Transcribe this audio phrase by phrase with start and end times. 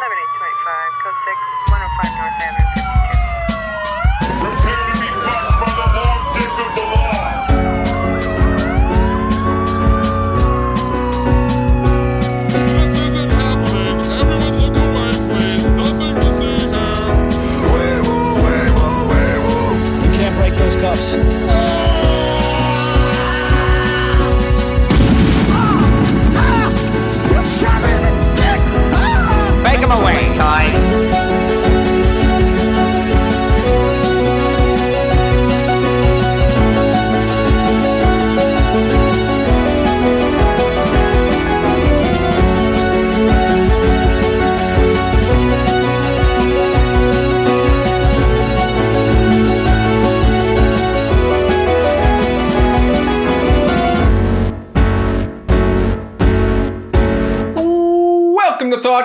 [0.00, 1.36] 7825, code 6,
[1.68, 3.19] 105 North Avenue, 52.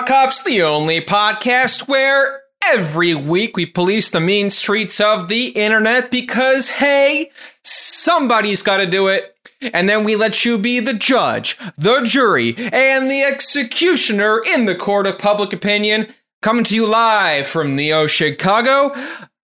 [0.06, 6.12] Cops, the only podcast where every week we police the mean streets of the internet
[6.12, 7.32] because, hey,
[7.64, 9.34] somebody's got to do it.
[9.74, 14.76] And then we let you be the judge, the jury, and the executioner in the
[14.76, 16.14] court of public opinion.
[16.40, 18.94] Coming to you live from Neo Chicago,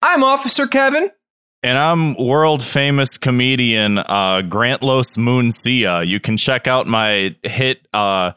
[0.03, 1.11] I'm Officer Kevin.
[1.62, 6.06] And I'm world famous comedian uh, Grant Los Mooncia.
[6.06, 8.33] You can check out my hit uh,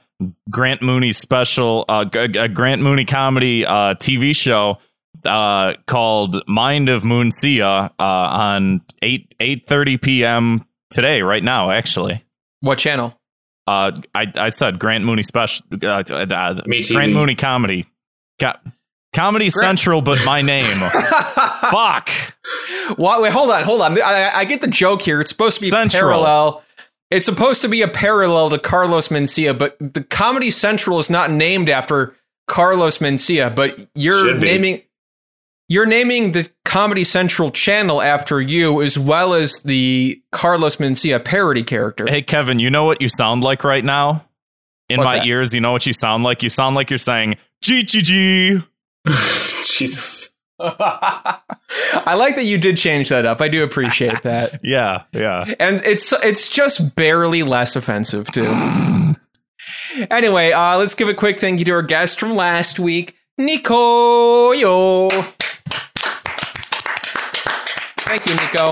[0.49, 4.77] Grant Mooney special, uh, G- Grant Mooney comedy uh, TV show
[5.25, 10.66] uh, called Mind of Mooncia uh, on 8 8:30 p.m.
[10.89, 12.23] today, right now, actually.
[12.61, 13.19] What channel?
[13.67, 15.66] Uh, I I said Grant Mooney special.
[15.83, 16.61] Uh, uh.
[16.63, 17.85] Grant Mooney comedy.
[18.39, 18.53] Co-
[19.13, 20.63] comedy Central, but my name.
[21.72, 22.09] Fuck.
[22.97, 24.02] What, wait, hold on, hold on.
[24.02, 25.19] I, I get the joke here.
[25.22, 26.02] It's supposed to be Central.
[26.02, 26.63] parallel.
[27.11, 31.31] It's supposed to be a parallel to Carlos Mencia, but the Comedy Central is not
[31.31, 32.15] named after
[32.47, 33.53] Carlos Mencia.
[33.53, 34.81] But you're naming
[35.67, 41.63] you're naming the Comedy Central channel after you, as well as the Carlos Mencia parody
[41.63, 42.05] character.
[42.07, 44.25] Hey Kevin, you know what you sound like right now?
[44.89, 45.25] In What's my that?
[45.27, 46.44] ears, you know what you sound like?
[46.44, 48.61] You sound like you're saying G G G.
[49.65, 50.34] Jesus.
[50.59, 53.41] I like that you did change that up.
[53.41, 54.59] I do appreciate that.
[54.63, 55.53] Yeah, yeah.
[55.59, 58.51] and it's it's just barely less offensive too.
[60.09, 64.53] anyway, uh, let's give a quick thank you to our guest from last week, Nico.
[64.53, 65.09] Yo,
[67.99, 68.67] thank you, Nico.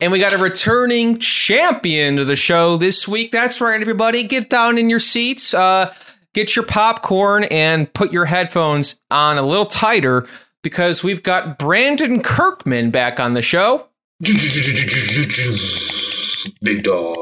[0.00, 3.30] And we got a returning champion to the show this week.
[3.30, 4.24] That's right, everybody.
[4.24, 5.94] Get down in your seats, uh,
[6.34, 10.26] get your popcorn, and put your headphones on a little tighter
[10.62, 13.88] because we've got Brandon Kirkman back on the show.
[16.60, 17.16] Big dog.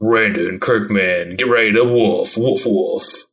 [0.00, 1.36] Brandon Kirkman.
[1.36, 2.36] Get ready to wolf.
[2.36, 3.26] Wolf, wolf.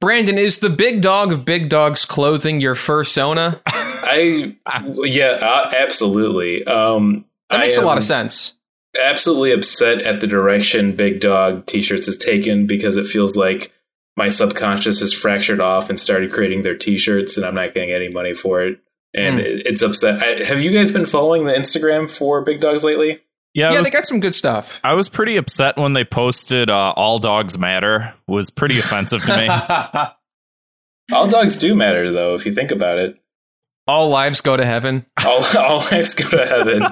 [0.00, 3.60] Brandon, is the big dog of Big Dog's Clothing your fursona?
[3.66, 4.56] I,
[5.04, 6.64] yeah, uh, absolutely.
[6.66, 8.56] Um, That makes a a lot of sense.
[9.00, 13.72] Absolutely upset at the direction Big Dog T-shirts has taken because it feels like
[14.16, 18.08] my subconscious has fractured off and started creating their T-shirts, and I'm not getting any
[18.08, 18.80] money for it.
[19.16, 20.22] And it, it's upset.
[20.22, 23.20] I, have you guys been following the Instagram for Big Dogs lately?
[23.54, 24.80] Yeah, Yeah, was, they got some good stuff.
[24.82, 29.36] I was pretty upset when they posted uh, "All Dogs Matter." Was pretty offensive to
[29.36, 29.48] me.
[31.12, 33.18] All dogs do matter, though, if you think about it.
[33.86, 35.04] All lives go to heaven.
[35.24, 36.82] all, all lives go to heaven.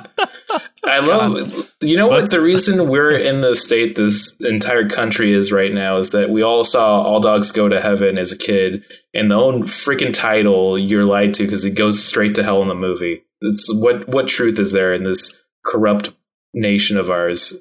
[0.84, 2.30] I love, you know what?
[2.30, 6.42] The reason we're in the state this entire country is right now is that we
[6.42, 10.78] all saw All Dogs Go to Heaven as a kid, and the own freaking title
[10.78, 13.24] you're lied to because it goes straight to hell in the movie.
[13.40, 16.12] It's what what truth is there in this corrupt
[16.52, 17.54] nation of ours?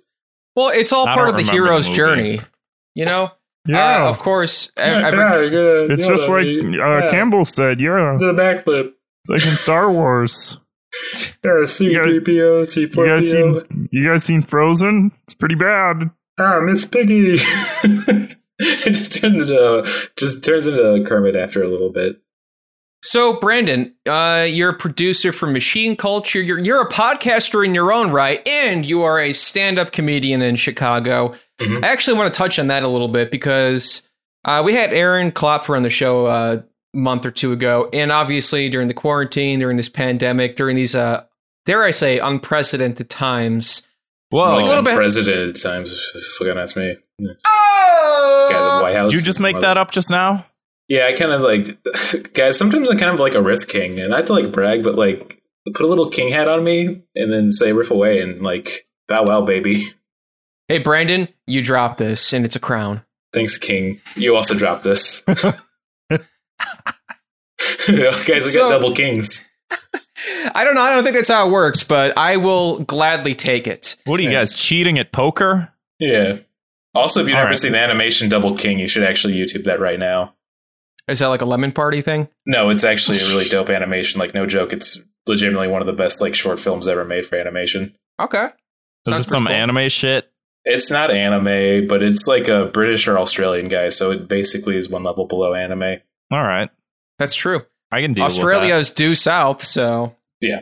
[0.55, 2.41] Well, it's all I part of the remember the hero's journey.
[2.95, 3.31] You know?
[3.65, 4.05] Yeah.
[4.05, 4.71] Uh, of course.
[4.75, 7.79] ev- every- it's just like uh, Campbell said.
[7.79, 8.93] Yeah, the backflip.
[9.23, 10.59] It's like in Star Wars.
[11.43, 13.89] Yeah, C-3PO, You guys seen?
[13.91, 15.11] You guys seen Frozen?
[15.23, 16.11] It's pretty bad.
[16.37, 17.37] Ah, Miss Piggy.
[17.83, 22.21] it just turns into just turns into Kermit after a little bit.
[23.03, 26.39] So, Brandon, uh, you're a producer for Machine Culture.
[26.41, 30.41] You're, you're a podcaster in your own right, and you are a stand up comedian
[30.43, 31.33] in Chicago.
[31.59, 31.83] Mhm.
[31.83, 34.07] I actually want to touch on that a little bit because
[34.45, 37.89] uh, we had Aaron Klopfer on the show uh, a month or two ago.
[37.93, 41.23] And obviously, during the quarantine, during this pandemic, during these, uh,
[41.65, 43.87] dare I say, unprecedented times.
[44.29, 44.55] Whoa!
[44.55, 45.91] a little bit- President at times.
[46.15, 46.95] if Fucking that's me.
[47.45, 48.47] Oh!
[48.49, 49.11] Guy at the White House.
[49.11, 50.45] Did you just make that up just now?
[50.87, 52.57] Yeah, I kind of like guys.
[52.57, 54.95] Sometimes I'm kind of like a riff king, and I have to like brag, but
[54.95, 55.41] like
[55.73, 59.23] put a little king hat on me, and then say riff away, and like bow
[59.23, 59.83] wow, baby.
[60.67, 63.03] Hey, Brandon, you drop this, and it's a crown.
[63.33, 63.99] Thanks, King.
[64.15, 65.21] You also dropped this.
[67.87, 69.45] Guys, we So- got double kings.
[70.53, 70.81] I don't know.
[70.81, 73.95] I don't think that's how it works, but I will gladly take it.
[74.05, 75.69] What are you guys cheating at poker?
[75.99, 76.37] Yeah.
[76.93, 77.57] Also, if you've All never right.
[77.57, 80.35] seen the animation Double King, you should actually YouTube that right now.
[81.07, 82.27] Is that like a lemon party thing?
[82.45, 84.19] No, it's actually a really dope animation.
[84.19, 87.35] Like, no joke, it's legitimately one of the best like short films ever made for
[87.37, 87.95] animation.
[88.19, 88.45] Okay.
[89.07, 89.55] Is Sounds it some cool.
[89.55, 90.31] anime shit?
[90.65, 94.89] It's not anime, but it's like a British or Australian guy, so it basically is
[94.89, 95.97] one level below anime.
[96.31, 96.69] All right,
[97.19, 97.65] That's true.
[97.91, 98.79] I can deal with Australia that.
[98.79, 100.61] is due south, so Yeah.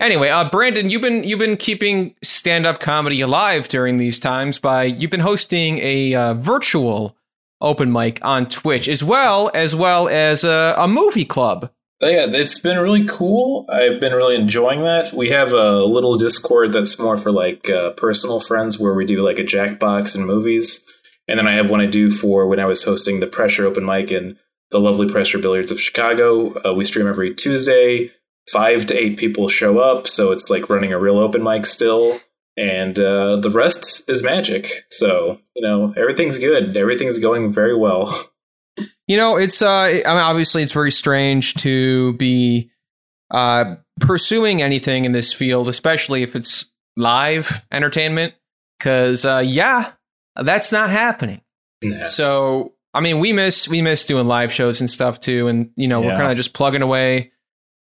[0.00, 4.58] Anyway, uh, Brandon, you've been you've been keeping stand up comedy alive during these times
[4.58, 7.16] by you've been hosting a uh, virtual
[7.60, 11.70] open mic on Twitch as well as well as a, a movie club.
[12.00, 13.66] Yeah, it's been really cool.
[13.68, 15.12] I've been really enjoying that.
[15.12, 19.22] We have a little Discord that's more for like uh, personal friends where we do
[19.22, 20.84] like a Jackbox and movies.
[21.28, 23.86] And then I have one I do for when I was hosting the Pressure Open
[23.86, 24.36] Mic in
[24.74, 26.52] the lovely Pressure Billiards of Chicago.
[26.66, 28.10] Uh, we stream every Tuesday.
[28.50, 32.20] Five to eight people show up, so it's like running a real open mic still.
[32.56, 34.84] And uh, the rest is magic.
[34.90, 36.76] So, you know, everything's good.
[36.76, 38.30] Everything's going very well.
[39.06, 42.70] You know, it's uh, I mean, obviously it's very strange to be
[43.30, 48.32] uh pursuing anything in this field, especially if it's live entertainment,
[48.78, 49.92] because uh, yeah,
[50.36, 51.42] that's not happening.
[51.82, 52.04] Nah.
[52.04, 55.88] So I mean, we miss we miss doing live shows and stuff too, and you
[55.88, 57.32] know we're kind of just plugging away,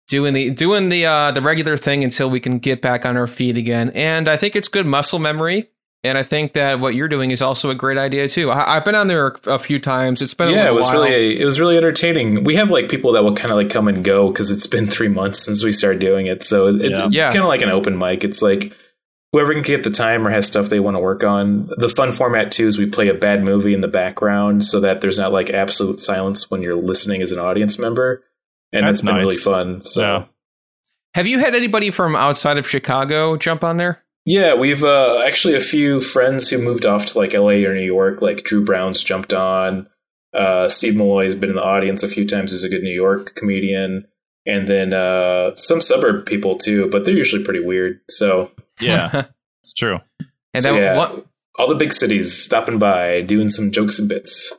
[0.08, 3.28] doing the doing the uh, the regular thing until we can get back on our
[3.28, 3.92] feet again.
[3.94, 5.70] And I think it's good muscle memory,
[6.04, 8.50] and I think that what you're doing is also a great idea too.
[8.50, 10.22] I, I've been on there a few times.
[10.22, 10.94] It's been a yeah, it was while.
[11.04, 12.44] really it was really entertaining.
[12.44, 14.88] We have like people that will kind of like come and go because it's been
[14.88, 16.44] three months since we started doing it.
[16.44, 17.06] So it, Yeah.
[17.06, 17.28] it's Yeah.
[17.32, 18.24] kind of like an open mic.
[18.24, 18.76] It's like
[19.32, 21.70] whoever can get the time or has stuff they want to work on.
[21.78, 25.02] The fun format too is we play a bad movie in the background so that
[25.02, 28.24] there's not like absolute silence when you're listening as an audience member,
[28.72, 29.84] and That's that's been really fun.
[29.84, 30.02] So.
[30.02, 30.26] Yeah.
[31.14, 34.04] Have you had anybody from outside of Chicago jump on there?
[34.24, 37.80] Yeah, we've uh, actually a few friends who moved off to like LA or New
[37.80, 38.22] York.
[38.22, 39.88] Like Drew Brown's jumped on.
[40.34, 42.52] Uh, Steve Malloy's been in the audience a few times.
[42.52, 44.06] He's a good New York comedian,
[44.46, 46.90] and then uh, some suburb people too.
[46.92, 48.02] But they're usually pretty weird.
[48.10, 49.26] So Yeah,
[49.64, 50.00] it's true.
[50.54, 50.98] and So, then yeah.
[50.98, 51.26] what?
[51.58, 54.54] all the big cities stopping by, doing some jokes and bits.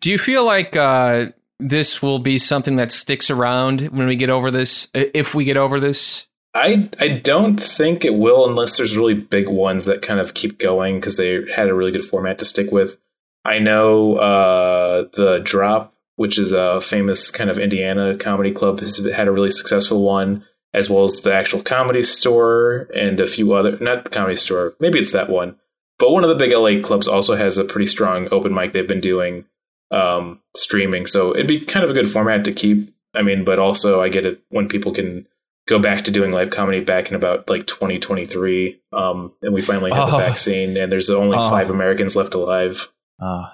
[0.00, 1.26] Do you feel like uh,
[1.58, 4.88] this will be something that sticks around when we get over this?
[4.94, 9.48] If we get over this, I I don't think it will unless there's really big
[9.48, 12.70] ones that kind of keep going because they had a really good format to stick
[12.70, 12.98] with.
[13.44, 18.98] I know uh, the Drop, which is a famous kind of Indiana comedy club, has
[19.12, 23.52] had a really successful one, as well as the actual Comedy Store and a few
[23.52, 23.76] other.
[23.80, 25.56] Not the Comedy Store, maybe it's that one,
[25.98, 28.86] but one of the big LA clubs also has a pretty strong open mic they've
[28.88, 29.44] been doing
[29.90, 31.06] um, streaming.
[31.06, 32.94] So it'd be kind of a good format to keep.
[33.14, 35.26] I mean, but also I get it when people can
[35.68, 39.92] go back to doing live comedy back in about like 2023 um and we finally
[39.92, 40.18] have Oh.
[40.18, 41.50] the vaccine and there's only Oh.
[41.50, 42.88] five americans left alive
[43.20, 43.44] Oh,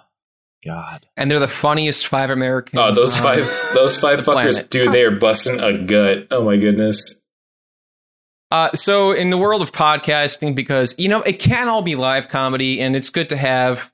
[0.64, 1.06] God.
[1.16, 2.80] and they're the funniest five Americans.
[2.80, 4.70] oh those on five those five the fuckers planet.
[4.70, 7.20] dude they are busting a gut oh my goodness
[8.50, 12.28] Uh, so in the world of podcasting, because you know it can all be live
[12.30, 13.92] comedy, and it's good to have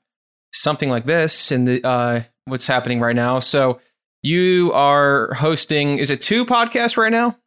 [0.53, 3.39] something like this in the uh, what's happening right now.
[3.39, 3.81] So
[4.23, 5.97] you are hosting.
[5.99, 7.37] Is it two podcasts right now?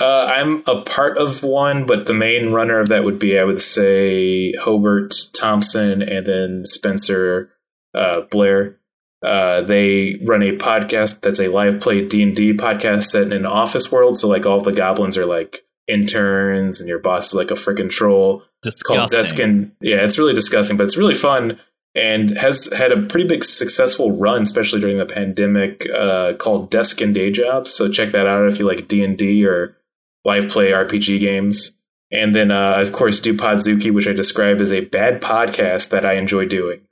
[0.00, 3.42] uh i'm a part of one but the main runner of that would be i
[3.42, 7.50] would say hobart thompson and then spencer
[7.94, 8.78] uh blair
[9.22, 13.90] uh, they run a podcast that's a live play D&D podcast set in an office
[13.90, 14.16] world.
[14.16, 17.90] So like all the goblins are like interns and your boss is like a freaking
[17.90, 18.44] troll.
[18.82, 19.36] called Disgusting.
[19.36, 21.58] Desk and yeah, it's really disgusting, but it's really fun
[21.94, 25.88] and has had a pretty big successful run, especially during the pandemic.
[25.90, 27.72] Uh, called Desk and Day Jobs.
[27.72, 29.76] So check that out if you like D and D or
[30.24, 31.72] live play RPG games.
[32.12, 36.06] And then uh, of course do Podzuki, which I describe as a bad podcast that
[36.06, 36.82] I enjoy doing.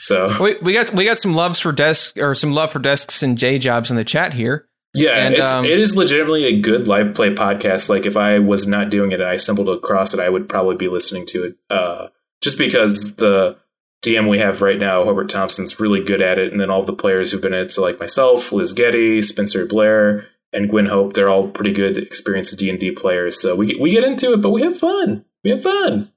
[0.00, 3.22] So We, we got we got some loves for desk or some love for desks
[3.22, 4.66] and J jobs in the chat here.
[4.94, 7.88] Yeah, And, it's, um, it is legitimately a good live play podcast.
[7.88, 10.76] Like if I was not doing it and I stumbled across it, I would probably
[10.76, 11.56] be listening to it.
[11.68, 12.08] Uh,
[12.40, 13.58] just because the
[14.02, 16.92] DM we have right now, Hobart Thompson's really good at it, and then all the
[16.94, 21.12] players who've been in it, so like myself, Liz Getty, Spencer Blair, and Gwen Hope,
[21.12, 23.40] they're all pretty good, experienced D and D players.
[23.42, 25.24] So we get- we get into it, but we have fun.
[25.44, 26.10] We have fun.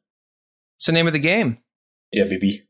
[0.78, 1.58] It's the name of the game.
[2.12, 2.68] Yeah, baby.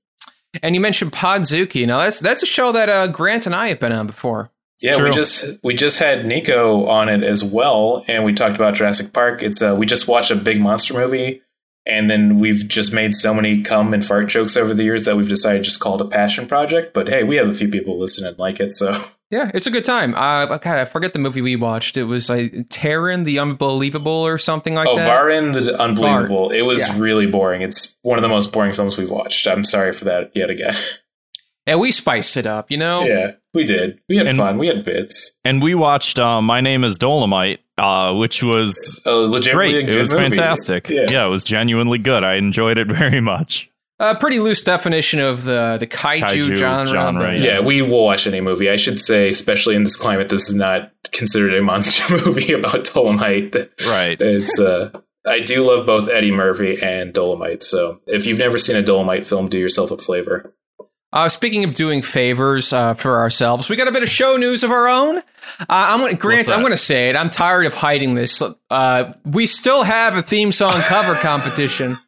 [0.61, 1.87] And you mentioned Podzuki.
[1.87, 4.51] Now that's that's a show that uh, Grant and I have been on before.
[4.81, 5.09] yeah, true.
[5.09, 9.13] we just we just had Nico on it as well, and we talked about Jurassic
[9.13, 9.43] Park.
[9.43, 11.41] It's uh, we just watched a big monster movie
[11.85, 15.17] And then we've just made so many cum and fart jokes over the years that
[15.17, 16.93] we've decided just call it a passion project.
[16.93, 19.01] But hey, we have a few people listen and like it, so
[19.31, 20.13] Yeah, it's a good time.
[20.13, 21.95] Uh, God, I forget the movie we watched.
[21.95, 25.09] It was like Terran the Unbelievable or something like oh, that.
[25.09, 26.49] Oh, Varan the Unbelievable.
[26.51, 26.99] It was Yeah.
[26.99, 27.61] really boring.
[27.61, 29.47] It's one of the most boring films we've watched.
[29.47, 30.75] I'm sorry for that yet again.
[31.65, 33.03] and we spiced it up, you know?
[33.05, 33.99] yeah, we did.
[34.09, 34.57] We had And- fun.
[34.57, 35.31] We had bits.
[35.45, 39.83] And we watched uh, My Name is Dolemite, uh, which was Uh, legitimately great.
[39.83, 40.23] a good It was movie.
[40.25, 40.89] fantastic.
[40.89, 41.05] Yeah.
[41.09, 41.25] Yeah.
[41.25, 42.25] it was genuinely good.
[42.25, 43.70] I enjoyed it very much.
[44.01, 46.85] A pretty loose definition of the, the kaiju, Kaiju genre.
[46.87, 48.69] genre, but- Yeah, we will watch any movie.
[48.69, 52.85] I should say, especially in this climate, this is not considered a monster movie about
[52.85, 53.69] Dolemite.
[53.87, 54.19] Right.
[54.19, 54.89] It's uh
[55.25, 57.61] I do love both Eddie Murphy and Dolemite.
[57.61, 60.55] So if you've never seen a Dolemite film, do yourself a flavor.
[61.13, 64.63] Uh, speaking of doing favors uh, for ourselves, we got a bit of show news
[64.63, 65.17] of our own.
[65.17, 65.21] Uh,
[65.69, 67.17] I'm gonna, Grant, I'm going to say it.
[67.17, 68.41] I'm tired of hiding this.
[68.69, 71.97] Uh, we still have a theme song cover competition.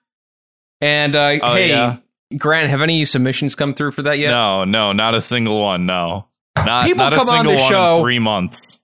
[0.84, 1.98] And uh, Oh, hey, yeah?
[2.38, 4.30] Grant, have any submissions come through for that yet?
[4.32, 5.86] No, no, not a single one.
[5.86, 8.82] No, not, People not a come on the show- three months.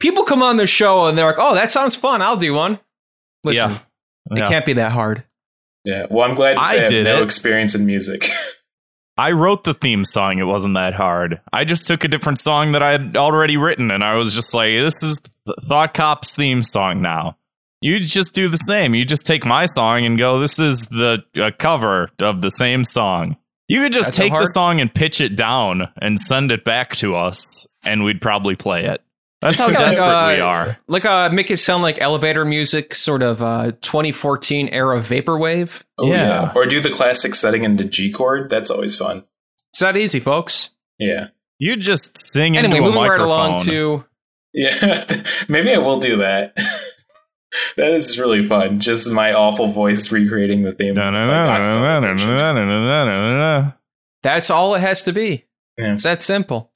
[0.00, 2.20] People come on the show and they're like, "Oh, that sounds fun.
[2.22, 2.78] I'll do one."
[3.42, 3.78] Listen, yeah,
[4.32, 4.48] it Yeah.
[4.48, 5.24] can't be that hard.
[5.84, 6.06] Yeah.
[6.10, 7.22] Well, I'm glad to I say I, have did no it.
[7.24, 8.28] experience in music.
[9.16, 10.38] I wrote the theme song.
[10.38, 11.40] It wasn't that hard.
[11.52, 14.52] I just took a different song that I had already written, and I was just
[14.54, 15.20] like, "This is
[15.68, 17.36] Thought Cop's theme song now."
[17.84, 18.94] You just do the same.
[18.94, 22.86] You just take my song and go, "This is the a cover of the same
[22.86, 23.36] song."
[23.68, 26.64] You could just That's so take the song and pitch it down and send it
[26.64, 29.02] back to us, and we'd probably play it.
[29.42, 30.78] That's how Yeah, like, desperate uh, we are.
[30.88, 35.82] Like, uh, make it sound like elevator music, sort of uh, 2014 era vaporwave.
[35.98, 36.52] Oh, Yeah.
[36.54, 38.48] Or do the classic setting into G chord.
[38.48, 39.24] That's always fun.
[39.72, 40.70] It's that easy, folks.
[40.98, 41.26] Yeah.
[41.58, 43.26] You just sing Anyway, into a moving right microphone.
[43.28, 44.04] along to
[44.54, 45.22] Yeah.
[45.48, 46.56] Maybe I will do that.
[47.76, 48.80] that is really fun.
[48.80, 50.94] Just my awful voice recreating the theme.
[54.22, 55.44] that's all it has to be.
[55.78, 55.92] Yeah.
[55.92, 56.70] It's that simple.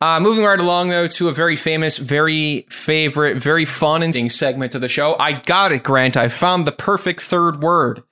[0.00, 4.74] Uh, moving right along, though, to a very famous, very favorite, very fun and segment
[4.74, 5.16] of the show.
[5.18, 6.16] I got it, Grant.
[6.16, 8.02] I found the perfect third word.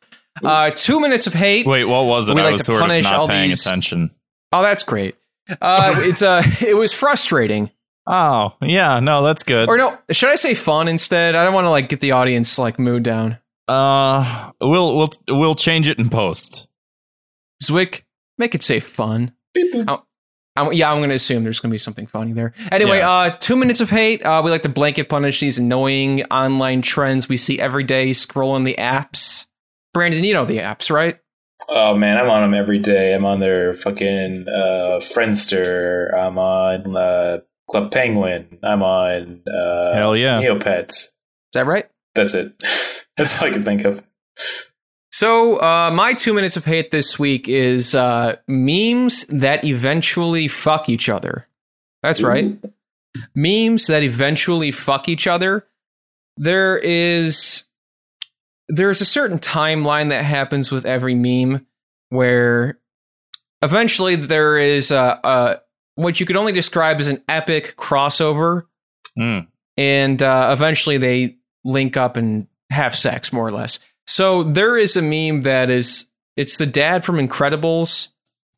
[0.43, 1.67] Uh, two minutes of hate.
[1.67, 2.35] Wait, what was it?
[2.35, 4.11] We I like was to sort of punish not all paying these- attention.
[4.53, 5.17] Oh, that's great.
[5.61, 7.71] Uh, it's uh, it was frustrating.
[8.11, 9.69] Oh, yeah, no, that's good.
[9.69, 11.35] Or no, should I say fun instead?
[11.35, 13.37] I don't want to like get the audience like mood down.
[13.69, 16.69] Uh, we'll we'll we'll change it in post.
[17.63, 18.03] Zwick,
[18.39, 19.33] make it say fun.
[19.87, 20.05] Oh,
[20.57, 22.55] I'm, yeah, I'm going to assume there's going to be something funny there.
[22.73, 23.11] Anyway, Yeah.
[23.11, 24.25] uh, two minutes of hate.
[24.25, 28.65] Uh, we like to blanket punish these annoying online trends we see every day scrolling
[28.65, 29.47] the apps.
[29.93, 31.19] Brandon, you know the apps, right?
[31.69, 33.13] Oh man, I'm on them every day.
[33.15, 36.15] I'm on their fucking uh, Friendster.
[36.15, 37.39] I'm on uh,
[37.71, 38.59] Club Penguin.
[38.63, 40.41] I'm on uh, Hell yeah.
[40.41, 40.91] Neopets.
[40.91, 41.13] Is
[41.55, 41.87] that right?
[42.15, 42.63] That's it.
[43.17, 44.05] That's all I can think of.
[45.11, 50.89] So, uh, my two minutes of hate this week is uh, memes that eventually fuck
[50.89, 51.49] each other.
[52.03, 52.57] That's right.
[53.35, 55.67] Memes that eventually fuck each other.
[56.37, 57.65] There is
[58.69, 61.67] there's a certain timeline that happens with every meme
[62.11, 62.79] where
[63.63, 65.61] eventually there is a, a
[65.99, 68.63] what you could only describe as an epic crossover
[69.19, 69.47] Mm.
[69.77, 74.97] and uh, eventually they link up and have sex more or less so there is
[74.97, 78.09] a meme that is it's the dad from incredibles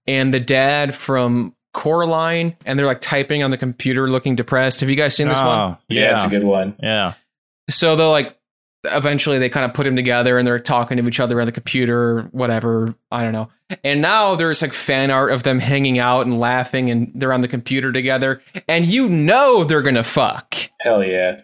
[0.07, 4.91] and the dad from coraline and they're like typing on the computer looking depressed have
[4.91, 6.75] you guys seen this one Oh, Yeah, it's a good one.
[6.83, 7.15] Yeah.
[7.71, 8.37] so they're like
[8.85, 11.53] eventually they kind of put them together and they're talking to each other on the
[11.53, 13.49] computer or whatever i don't know.
[13.85, 17.43] And now there's like fan art of them hanging out and laughing and they're on
[17.43, 20.57] the computer together and you know they're gonna fuck.
[20.81, 21.43] Hell yeah.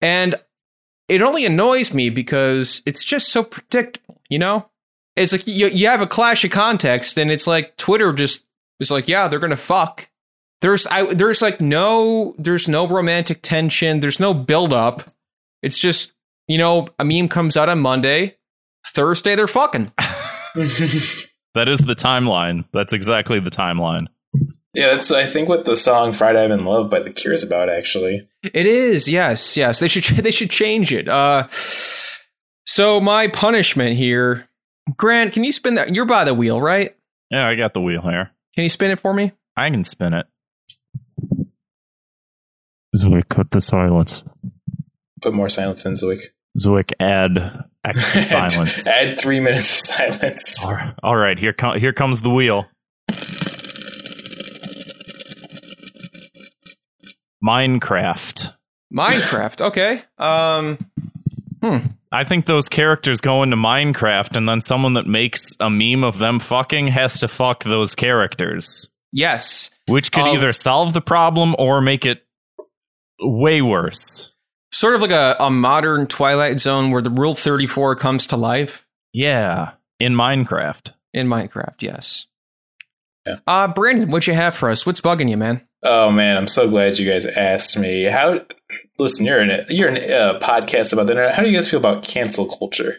[0.00, 0.36] and
[1.08, 4.68] it only annoys me because it's just so predictable you know?
[5.14, 8.46] It's like you, you have a clash of context and it's like twitter just
[8.80, 10.08] is like yeah they're gonna fuck.
[10.62, 14.00] There's I, there's like no there's no romantic tension.
[14.00, 15.02] There's no build up
[15.66, 16.12] it's just
[16.48, 18.36] you know a meme comes out on monday
[18.94, 19.90] thursday they're fucking
[21.54, 22.66] That is the timeline.
[22.74, 24.08] That's exactly the timeline.
[24.74, 27.42] yeah, that's I think what the song "Friday I'm in Love" by The Cure is
[27.42, 27.70] about.
[27.70, 29.78] Actually, It is, yes, yes.
[29.80, 31.08] They should they should change it.
[31.08, 31.46] Uh
[32.66, 34.48] so my punishment here,
[34.98, 35.94] Grant, can you spin that?
[35.94, 36.94] You're by the wheel, right?
[37.30, 38.32] Yeah, I got the wheel here.
[38.54, 39.32] Can you spin it for me?
[39.56, 40.26] I can spin it.
[42.94, 44.24] Zwick, cut the silence.
[45.26, 46.20] Put more silence in Zwick.
[46.58, 48.86] Zwick, add extra silence.
[48.86, 50.64] Add three minutes of silence.
[50.64, 52.66] All right, all right here, com- here comes the wheel.
[57.44, 58.54] Minecraft.
[58.92, 59.60] Minecraft.
[59.62, 60.02] Okay.
[60.18, 60.78] Um.
[61.62, 61.78] Hmm.
[62.12, 66.18] I think those characters go into Minecraft, and then someone that makes a meme of
[66.18, 69.70] them fucking has to fuck those characters, Yes.
[69.88, 70.32] which could Oh.
[70.34, 72.24] either solve the problem or make it
[73.20, 74.32] way worse.
[74.76, 78.86] Sort of like a, a modern Twilight Zone where the Rule 34 comes to life
[79.14, 80.92] Yeah, in Minecraft.
[81.14, 82.26] in Minecraft, yes.
[83.26, 83.38] Yeah.
[83.46, 84.84] Uh, Brandon, what you have for us?
[84.84, 85.66] What's bugging you, man?
[85.82, 88.02] Oh man, I'm so glad you guys asked me.
[88.04, 88.44] How?
[88.98, 91.34] Listen, you're in a, you're in a uh, podcast about the internet.
[91.34, 92.98] How do you guys feel about cancel culture?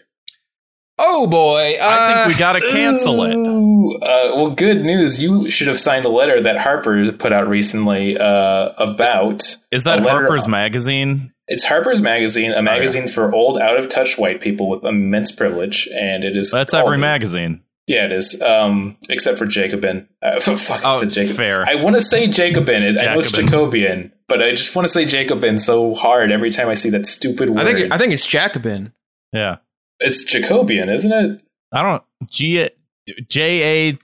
[0.98, 1.76] Oh boy.
[1.80, 4.02] Uh, I think we gotta cancel it.
[4.02, 5.22] Uh, well, good news.
[5.22, 9.42] You should have signed a letter that Harper put out recently uh, about.
[9.70, 11.32] Is that a letter- Harper's Magazine?
[11.48, 15.88] It's Harper's Magazine, a magazine for old, out of touch white people with immense privilege,
[15.94, 16.50] and it is.
[16.50, 17.62] That's called- every magazine.
[17.86, 18.40] Yeah, it is.
[18.42, 20.06] Um, except for Jacobin.
[20.22, 21.36] Uh, fuck, I Oh, said Jacobin.
[21.36, 21.64] fair.
[21.66, 22.82] I want to say Jacobin.
[22.82, 26.50] It- I know it's Jacobian, but I just want to say Jacobin so hard every
[26.50, 27.66] time I see that stupid word.
[27.66, 28.92] I think I think it's Jacobin.
[29.32, 29.56] Yeah.
[30.00, 31.40] it's Jacobian, isn't it?
[31.72, 32.68] I don't G
[33.28, 33.98] J A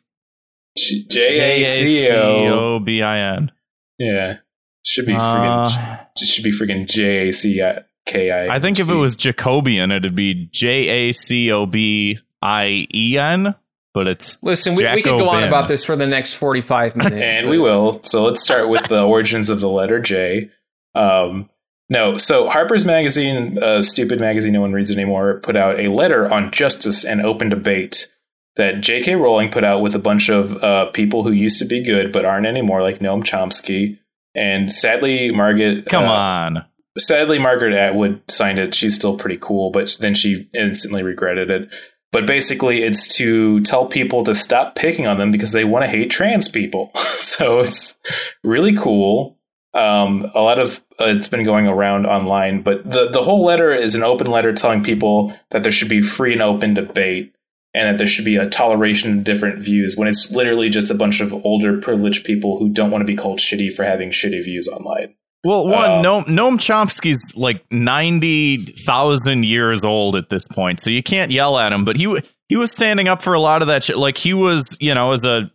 [0.78, 2.76] J J A A C C O.
[2.76, 3.52] O B I N.
[3.98, 4.36] Yeah,
[4.84, 5.68] should be freaking.
[5.68, 7.62] Uh, should be freaking J A C
[8.06, 8.54] K I.
[8.56, 13.18] I think if it was Jacobian, it'd be J A C O B I E
[13.18, 13.54] N,
[13.92, 17.32] but it's Listen, we, we could go on about this for the next 45 minutes.
[17.32, 18.02] and but- we will.
[18.04, 20.50] So let's start with the origins of the letter J.
[20.94, 21.50] Um,
[21.90, 26.32] no, so Harper's Magazine, uh, stupid magazine no one reads anymore, put out a letter
[26.32, 28.10] on justice and open debate
[28.56, 29.16] that J.K.
[29.16, 32.24] Rowling put out with a bunch of uh, people who used to be good but
[32.24, 33.98] aren't anymore, like Noam Chomsky.
[34.34, 35.86] And sadly, Margaret.
[35.86, 36.64] come uh, on.
[36.98, 41.68] sadly margaret atwood signed it she's still pretty cool but then she instantly regretted it
[42.14, 45.88] but basically it's to tell people to stop picking on them because they want to
[45.88, 47.98] hate trans people so it's
[48.44, 49.36] really cool
[49.74, 53.74] um, a lot of uh, it's been going around online but the, the whole letter
[53.74, 57.33] is an open letter telling people that there should be free and open debate
[57.74, 60.94] and that there should be a toleration of different views when it's literally just a
[60.94, 64.42] bunch of older privileged people who don't want to be called shitty for having shitty
[64.44, 65.14] views online
[65.44, 71.02] Well, one, Uh, Noam, Noam Chomsky's like 90,000 years old at this point, so you
[71.02, 72.16] can't yell at him, but he,
[72.48, 73.98] he was standing up for a lot of that shit.
[73.98, 75.50] Like, he was, you know, as a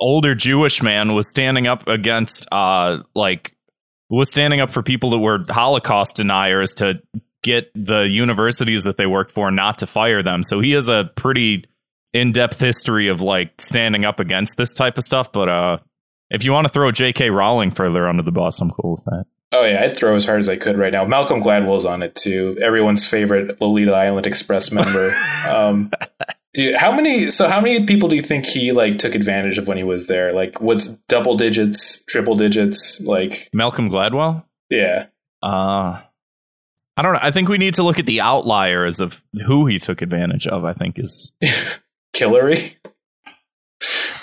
[0.00, 3.54] older Jewish man, was standing up against, uh, like,
[4.08, 7.00] was standing up for people that were Holocaust deniers to
[7.46, 10.42] get the universities that they worked for not to fire them.
[10.42, 11.64] So he has a pretty
[12.12, 15.30] in depth history of like standing up against this type of stuff.
[15.32, 15.78] But uh,
[16.30, 17.30] if you want to throw J.K.
[17.30, 19.24] Rowling further under the bus, I'm cool with that.
[19.52, 21.04] Oh yeah, I'd throw as hard as I could right now.
[21.04, 22.58] Malcolm Gladwell's on it too.
[22.60, 25.14] Everyone's favorite Lolita Island Express member.
[25.48, 25.90] um,
[26.52, 27.30] dude, how many?
[27.30, 30.08] So how many people do you think he like took advantage of when he was
[30.08, 30.32] there?
[30.32, 33.00] Like, what's double digits, triple digits?
[33.02, 34.42] Like, Malcolm Gladwell?
[34.68, 35.06] yeah,
[35.44, 36.00] Uh,
[36.96, 37.20] I don't know.
[37.22, 40.64] I think we need to look at the outliers of who he took advantage of.
[40.64, 41.32] I think is
[42.16, 42.76] Hillary.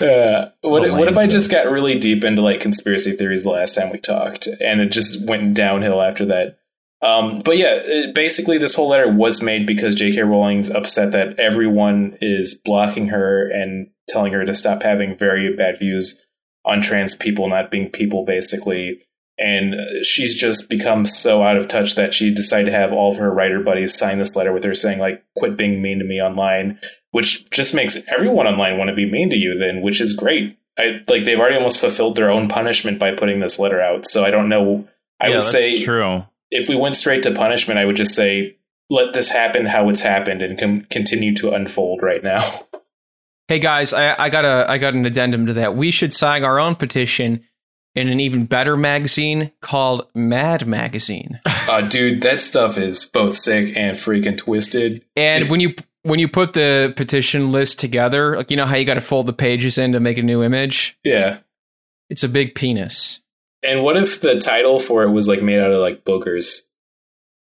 [0.00, 3.50] Uh, what, Oh, what if I just got really deep into like conspiracy theories the
[3.50, 6.58] last time we talked, and it just went downhill after that?
[7.00, 10.22] Um, but yeah, it, basically, this whole letter was made because J.K.
[10.22, 15.78] Rowling's upset that everyone is blocking her and telling her to stop having very bad
[15.78, 16.24] views
[16.64, 19.02] on trans people not being people, basically.
[19.36, 23.10] And uh, she's just become so out of touch that she decided to have all
[23.10, 26.04] of her writer buddies sign this letter with her saying, like, quit being mean to
[26.04, 26.78] me online,
[27.10, 30.56] which just makes everyone online want to be mean to you, then, which is great.
[30.78, 34.06] I like they've already almost fulfilled their own punishment by putting this letter out.
[34.08, 34.88] So I don't know.
[35.20, 36.24] I yeah, would say true.
[36.50, 38.56] if we went straight to punishment, I would just say
[38.90, 42.42] let this happen how it's happened and com- continue to unfold right now.
[43.46, 45.76] Hey guys, I, I got a I got an addendum to that.
[45.76, 47.44] We should sign our own petition
[47.94, 51.40] in an even better magazine called Mad Magazine.
[51.66, 55.02] Uh, dude, that stuff is both sick and freaking twisted.
[55.16, 58.84] And when you when you put the petition list together, like you know how you
[58.84, 61.38] got to fold the pages in to make a new image, Yeah.
[62.10, 63.20] it's a big penis.
[63.66, 66.64] And what if the title for it was like made out of like boogers?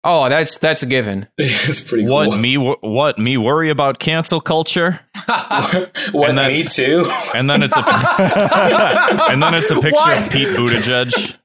[0.04, 1.26] Oh, that's that's a given.
[1.36, 2.14] it's pretty cool.
[2.14, 2.56] What me?
[2.56, 3.36] What me?
[3.36, 5.00] Worry about cancel culture?
[6.12, 7.04] what and me too?
[7.34, 7.80] And then it's a
[9.30, 10.14] and then it's a picture Why?
[10.14, 11.36] of Pete Buttigieg.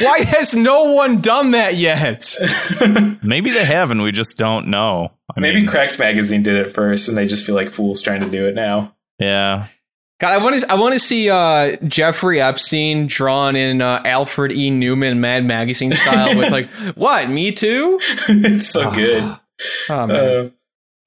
[0.00, 2.36] Why has no one done that yet?
[3.22, 5.12] Maybe they have, and we just don't know.
[5.34, 8.20] I Maybe mean, Cracked Magazine did it first, and they just feel like fools trying
[8.20, 8.94] to do it now.
[9.18, 9.68] yeah.
[10.20, 14.52] God, I want to I want to see uh, Jeffrey Epstein drawn in uh, Alfred
[14.52, 14.70] E.
[14.70, 17.28] Neuman Mad Magazine style with like, what?
[17.28, 17.98] Me too?
[18.28, 19.22] it's so good.
[19.88, 20.10] Oh man.
[20.46, 20.50] Uh,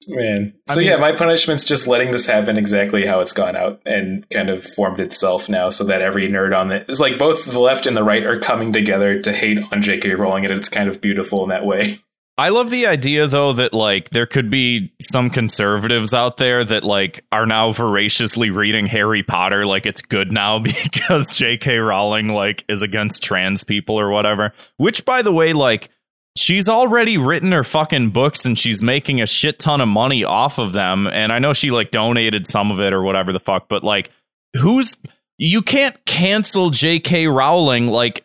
[0.08, 0.52] man.
[0.68, 3.80] I So mean- yeah, my punishment's just letting this happen exactly how it's gone out
[3.86, 7.44] and kind of formed itself now, so that every nerd on it is like both
[7.44, 10.14] the left and the right are coming together to hate on J.K.
[10.14, 11.96] Rowling, and it's kind of beautiful in that way.
[12.38, 16.84] I love the idea though that like there could be some conservatives out there that
[16.84, 20.58] like are now voraciously reading Harry Potter like it's good now
[20.92, 21.78] because J.K.
[21.78, 24.52] Rowling like is against trans people or whatever.
[24.76, 25.88] Which by the way, like
[26.36, 30.58] she's already written her fucking books and she's making a shit ton of money off
[30.58, 31.06] of them.
[31.06, 34.10] And I know she like donated some of it or whatever the fuck, but like
[34.54, 34.96] who's
[35.38, 37.26] you can't cancel J.K.
[37.26, 38.24] Rowling like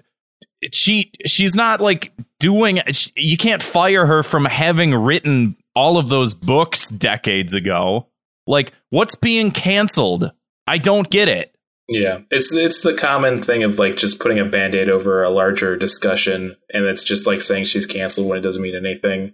[0.71, 2.79] she she's not like doing
[3.15, 8.07] you can't fire her from having written all of those books decades ago
[8.45, 10.31] like what's being canceled
[10.67, 11.55] i don't get it
[11.93, 15.75] Yeah, it's it's the common thing of like just putting a band-aid over a larger
[15.75, 19.33] discussion and it's just like saying she's canceled when it doesn't mean anything.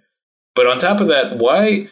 [0.56, 1.90] But on top of that, why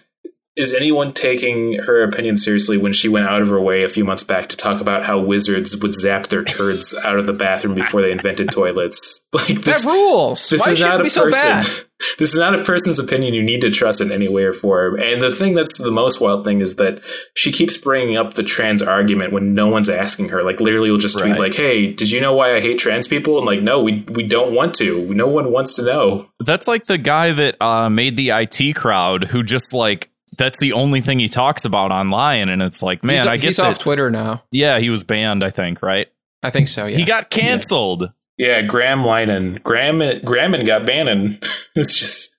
[0.55, 4.05] is anyone taking her opinion seriously when she went out of her way a few
[4.05, 7.75] months back to talk about how wizards would zap their turds out of the bathroom
[7.75, 9.21] before they invented toilets?
[9.35, 10.49] Like this, that rules.
[10.49, 11.41] this Why is not a be so person.
[11.41, 11.65] bad?
[12.19, 14.99] this is not a person's opinion you need to trust in any way or form.
[14.99, 17.01] And the thing that's the most wild thing is that
[17.35, 20.43] she keeps bringing up the trans argument when no one's asking her.
[20.43, 21.39] Like literally, will just tweet Right.
[21.39, 24.23] like, "Hey, did you know why I hate trans people?" And like, no, we we
[24.23, 25.13] don't want to.
[25.13, 26.27] No one wants to know.
[26.39, 30.73] that's like the guy that uh made the it crowd who just like that's the
[30.73, 33.67] only thing he talks about online and it's like man he's, i get he's that
[33.67, 34.43] off Twitter now.
[34.51, 36.07] yeah he was banned i think right
[36.43, 36.85] I think so.
[36.85, 36.97] Yeah.
[36.97, 39.61] he got canceled Yeah, Graham Linehan.
[39.63, 41.43] Graham Graham got banned.
[41.75, 42.31] it's just.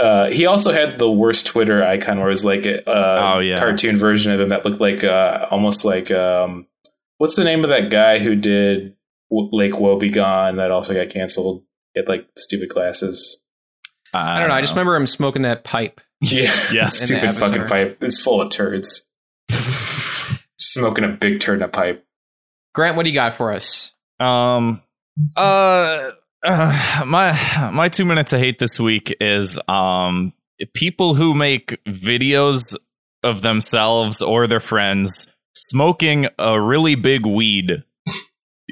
[0.00, 3.38] Uh, he also had the worst Twitter icon, where it was like a, a Oh,
[3.40, 3.58] yeah.
[3.58, 6.66] cartoon version of him that looked like uh, almost like um,
[7.18, 8.94] what's the name of that guy who did
[9.30, 11.64] w- Lake Wobegon that also got canceled?
[11.92, 13.40] He had like stupid glasses.
[14.14, 14.54] I don't know.
[14.54, 16.00] I just remember him smoking that pipe.
[16.22, 16.86] Yeah, Yeah.
[16.88, 17.96] stupid fucking pipe.
[18.02, 19.06] It's full of turds.
[20.58, 22.04] Smoking a big turd in a pipe.
[22.74, 23.92] Grant, what do you got for us?
[24.20, 24.82] Um,
[25.36, 26.10] uh,
[26.42, 30.32] uh, my my two minutes of hate this week is um
[30.74, 32.76] people who make videos
[33.22, 37.82] of themselves or their friends smoking a really big weed.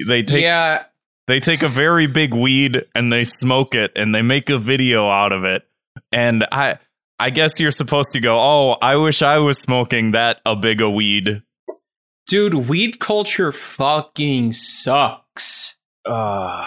[0.07, 0.85] They take yeah,
[1.27, 5.09] they take a very big weed and they smoke it and they make a video
[5.09, 5.63] out of it.
[6.11, 6.79] And I
[7.19, 10.81] I guess you're supposed to go, "Oh, I wish I was smoking that a big
[10.81, 11.43] a weed."
[12.29, 15.75] dude, weed culture fucking sucks.
[16.05, 16.65] Uh,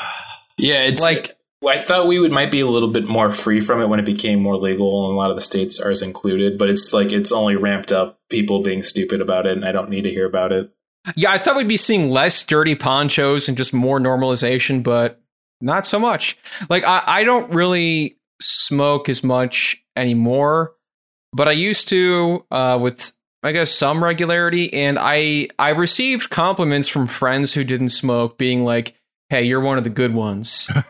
[0.58, 3.80] Yeah, it's Like- I thought we would might be a little bit more free from
[3.80, 6.58] it when it became more legal, and a lot of the states ours included.
[6.58, 9.88] But it's like it's only ramped up people being stupid about it, and I don't
[9.88, 10.70] need to hear about it.
[11.16, 15.20] Yeah, I thought we'd be seeing less dirty ponchos and just more normalization, but
[15.60, 16.36] not so much.
[16.68, 20.72] Like I, I don't really smoke as much anymore,
[21.32, 23.12] but I used to uh, with
[23.44, 28.64] I guess some regularity, and I I received compliments from friends who didn't smoke, being
[28.64, 28.94] like,
[29.32, 30.70] "Hey, you're one of the good ones."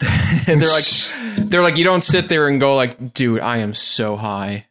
[0.46, 3.72] and they're like, they're like, you don't sit there and go like, "Dude, I am
[3.72, 4.66] so high."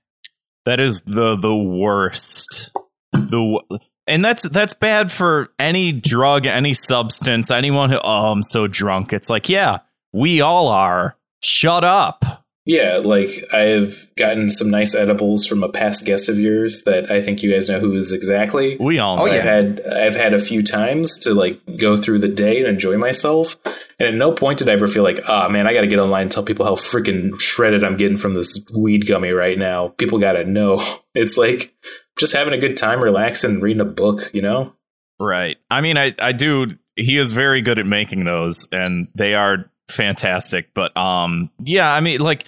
[0.66, 2.72] That is the the worst.
[3.12, 8.44] The w- and that's that's bad for any drug, any substance, anyone who oh I'm
[8.44, 9.14] so drunk.
[9.14, 9.80] It's like, yeah,
[10.14, 11.18] we all are.
[11.42, 12.46] Shut up.
[12.68, 17.22] Yeah, like I've gotten some nice edibles from a past guest of yours that I
[17.22, 18.76] think you guys know who is exactly.
[18.78, 19.24] We all know.
[19.24, 19.36] Oh, yeah.
[19.36, 22.98] I've had I've had a few times to like go through the day and enjoy
[22.98, 23.56] myself,
[23.98, 25.98] and at no point did I ever feel like, ah, man, I got to get
[25.98, 29.88] online and tell people how freaking shredded I'm getting from this weed gummy right now.
[29.98, 30.84] People got to know.
[31.16, 31.74] It's like
[32.20, 34.30] just having a good time, relaxing, reading a book.
[34.36, 34.74] You know?
[35.20, 35.58] Right.
[35.72, 36.68] I mean, I I do.
[36.96, 40.74] He is very good at making those, and they are fantastic.
[40.76, 42.46] But um, yeah, I mean, like,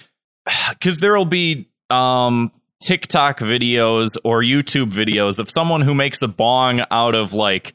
[0.70, 6.28] because there will be um TikTok videos or YouTube videos of someone who makes a
[6.28, 7.74] bong out of like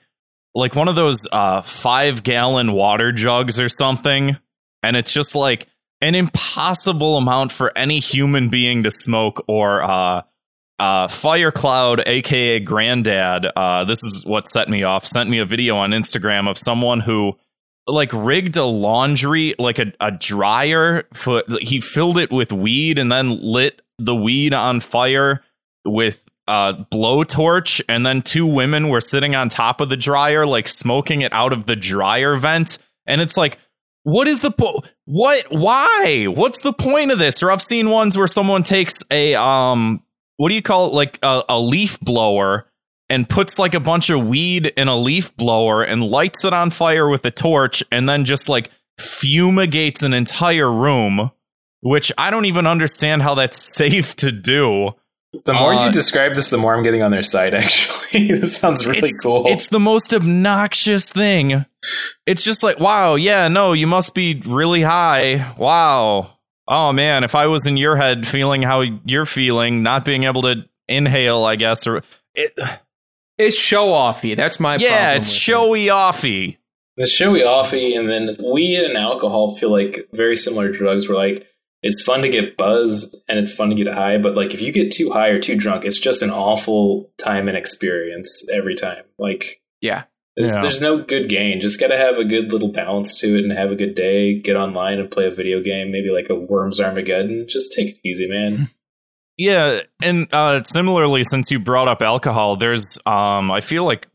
[0.53, 4.38] like one of those uh five gallon water jugs or something,
[4.83, 5.67] and it's just like
[6.01, 10.21] an impossible amount for any human being to smoke or uh
[10.77, 15.05] uh, Firecloud, aka Granddad, uh, this is what set me off.
[15.05, 17.38] Sent me a video on Instagram of someone who
[17.87, 21.03] like rigged a laundry, like a, a dryer.
[21.13, 25.41] For, he filled it with weed and then lit the weed on fire
[25.85, 27.81] with a blowtorch.
[27.87, 31.53] And then two women were sitting on top of the dryer, like smoking it out
[31.53, 32.77] of the dryer vent.
[33.05, 33.59] And it's like,
[34.03, 35.47] what is the po- what?
[35.49, 36.25] Why?
[36.25, 37.41] What's the point of this?
[37.41, 40.03] Or I've seen ones where someone takes a um
[40.37, 42.67] what do you call it like a, a leaf blower
[43.09, 46.71] and puts like a bunch of weed in a leaf blower and lights it on
[46.71, 51.31] fire with a torch and then just like fumigates an entire room
[51.81, 54.91] which i don't even understand how that's safe to do
[55.45, 57.53] The more Uh, you describe this, the more I'm getting on their side.
[57.53, 59.43] Actually, this sounds really it's, cool.
[59.47, 61.65] it's the most obnoxious thing
[62.25, 66.35] it's just like wow yeah no you must be really high wow
[66.67, 70.41] oh man, if I was in your head feeling how you're feeling, not being able
[70.43, 72.01] to inhale, I guess, or
[72.33, 72.51] it,
[73.37, 74.35] It's show offy.
[74.35, 76.57] That's my yeah, problem it's with showy offy.
[76.97, 81.45] The showy offy and then weed and alcohol feel like very similar drugs where like
[81.83, 84.71] it's fun to get buzzed and it's fun to get high, but like if you
[84.71, 89.03] get too high or too drunk, it's just an awful time and experience every time.
[89.19, 90.03] Like Yeah.
[90.37, 90.61] there's Yeah.
[90.61, 91.59] there's no good gain.
[91.59, 94.39] Just gotta have a good little balance to it and have a good day.
[94.39, 97.45] Get online and play a video game, maybe like a Worms Armageddon.
[97.49, 98.69] Just take it easy, man.
[99.37, 104.07] Yeah, and uh, similarly, since you brought up alcohol, there's um, I feel like,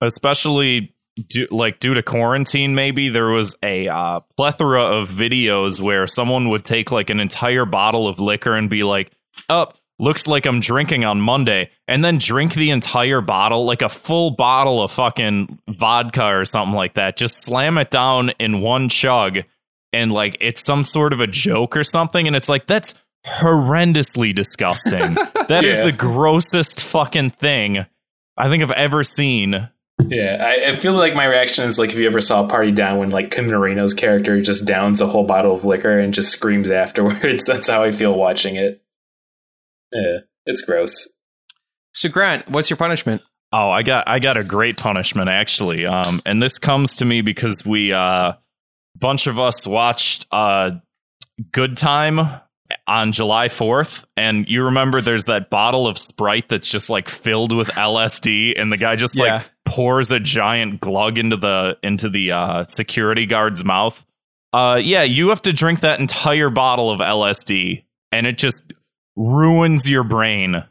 [0.00, 0.94] especially
[1.28, 6.48] due, like due to quarantine, maybe there was a uh, plethora of videos where someone
[6.48, 9.12] would take like an entire bottle of liquor and be like,
[9.48, 13.88] "Up, looks like I'm drinking on Monday," and then drink the entire bottle, like a
[13.88, 17.16] full bottle of fucking vodka or something like that.
[17.16, 19.38] Just slam it down in one chug,
[19.92, 22.94] and like it's some sort of a joke or something, and it's like that's
[23.26, 25.16] horrendously disgusting.
[25.48, 25.84] That is Yeah.
[25.84, 27.84] the grossest fucking thing
[28.38, 29.68] I think I've ever seen.
[30.08, 32.98] Yeah, I, I feel like my reaction is like if you ever saw Party Down
[32.98, 36.70] when like Ken Marino's character just downs a whole bottle of liquor and just screams
[36.70, 37.44] afterwards.
[37.46, 38.82] That's how I feel watching it.
[39.92, 41.08] Yeah, it's gross.
[41.92, 43.22] So Grant, what's your punishment?
[43.52, 45.84] Oh, I got I got a great punishment actually.
[45.86, 48.32] Um and this comes to me because we uh
[48.98, 50.70] bunch of us watched uh
[51.52, 52.40] Good Time
[52.86, 57.54] on July 4th and you remember there's that bottle of Sprite that's just like filled
[57.54, 59.24] with LSD and the guy just Yeah.
[59.36, 64.02] like pours a giant glug into the into the uh security guard's mouth.
[64.54, 68.62] Uh yeah, you have to drink that entire bottle of LSD and it just
[69.14, 70.64] ruins your brain.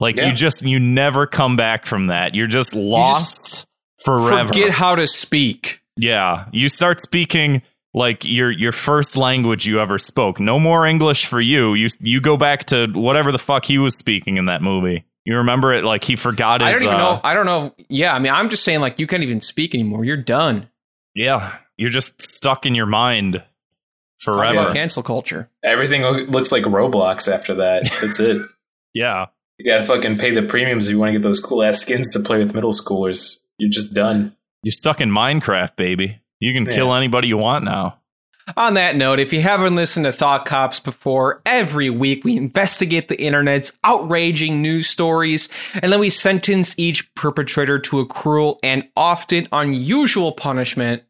[0.00, 0.26] Like Yeah.
[0.28, 2.34] you just you never come back from that.
[2.34, 3.66] You're just lost
[4.04, 4.48] forever.
[4.48, 5.80] Forget how to speak.
[5.96, 7.62] yeah, you start speaking
[7.94, 10.40] like your your first language you ever spoke.
[10.40, 11.74] No more English for you.
[11.74, 15.04] You you go back to whatever the fuck he was speaking in that movie.
[15.24, 16.68] You remember it like he forgot his.
[16.68, 17.20] I don't even uh, know.
[17.22, 17.74] I don't know.
[17.88, 20.04] Yeah, I mean, I'm just saying, like, you can't even speak anymore.
[20.04, 20.68] You're done.
[21.14, 23.42] Yeah, you're just stuck in your mind
[24.18, 24.58] forever.
[24.58, 25.50] about cancel culture.
[25.62, 27.90] Everything looks like Roblox after that.
[28.00, 28.40] That's it.
[28.94, 29.26] yeah.
[29.58, 32.12] You gotta fucking pay the premiums if you want to get those cool ass skins
[32.12, 33.40] to play with middle schoolers.
[33.58, 34.34] You're just done.
[34.62, 36.20] You're stuck in Minecraft, baby.
[36.40, 36.72] You can Yeah.
[36.72, 37.98] kill anybody you want now.
[38.56, 43.06] On that note, if you haven't listened to Thought Cops before, every week we investigate
[43.08, 48.88] the internet's outraging news stories, and then we sentence each perpetrator to a cruel and
[48.96, 51.04] often unusual punishment.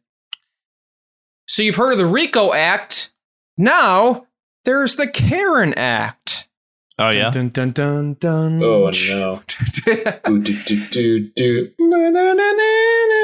[1.47, 3.11] So you've heard of the RICO Act.
[3.57, 4.27] Now
[4.65, 6.47] there's the Karen Act.
[6.99, 7.31] Oh yeah.
[7.31, 8.61] Dun dun dun dun.
[8.61, 9.41] Oh no.
[9.87, 11.71] Do, do, do, do.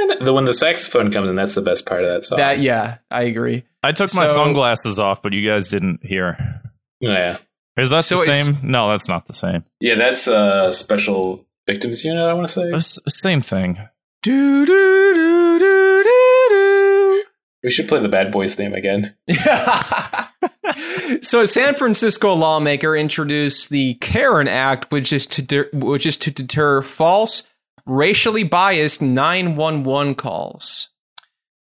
[0.19, 2.37] The when the saxophone comes in, that's the best part of that song.
[2.39, 3.63] that yeah, I agree.
[3.83, 6.61] I took my sunglasses off, but you guys didn't hear.
[7.03, 7.37] Oh, yeah,
[7.77, 8.55] Is that So the it's- same?
[8.71, 9.63] No, that's not the same.
[9.79, 9.95] yeah.
[9.95, 12.23] That's a special victims unit.
[12.23, 13.77] I want to say It's the same thing.
[14.23, 17.23] Do do do do do do.
[17.63, 19.15] we should play the Bad Boys theme again.
[21.21, 26.17] so, a San Francisco lawmaker introduced the Karen Act, which is to de- which is
[26.17, 27.46] to deter false,
[27.87, 30.89] racially biased 911 calls.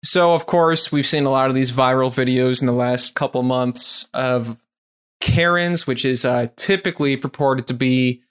[0.04, 3.42] So, of course, we've seen a lot of these viral videos in the last couple
[3.42, 4.56] months of
[5.20, 8.22] Karens, which is uh, typically purported to be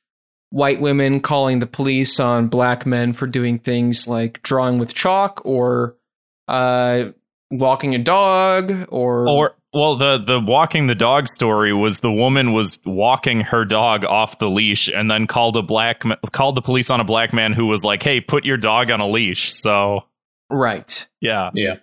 [0.49, 5.41] white women calling the police on black men for doing things like drawing with chalk
[5.43, 5.97] or
[6.47, 7.05] uh,
[7.51, 12.51] walking a dog or Or well, the the walking the dog story was the woman
[12.51, 16.61] was walking her dog off the leash and then called a black ma- called the
[16.61, 19.53] police on a black man who was like, "Hey, put your dog on a leash."
[19.53, 20.05] So
[20.49, 21.07] right.
[21.21, 21.75] yeah, Yeah,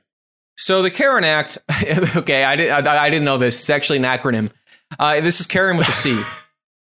[0.56, 1.58] So the Karen Act.
[2.16, 2.86] okay, I didn't.
[2.86, 3.60] I, I didn't know this.
[3.60, 4.50] It's actually an acronym.
[4.98, 6.20] Uh, this is Karen with a C.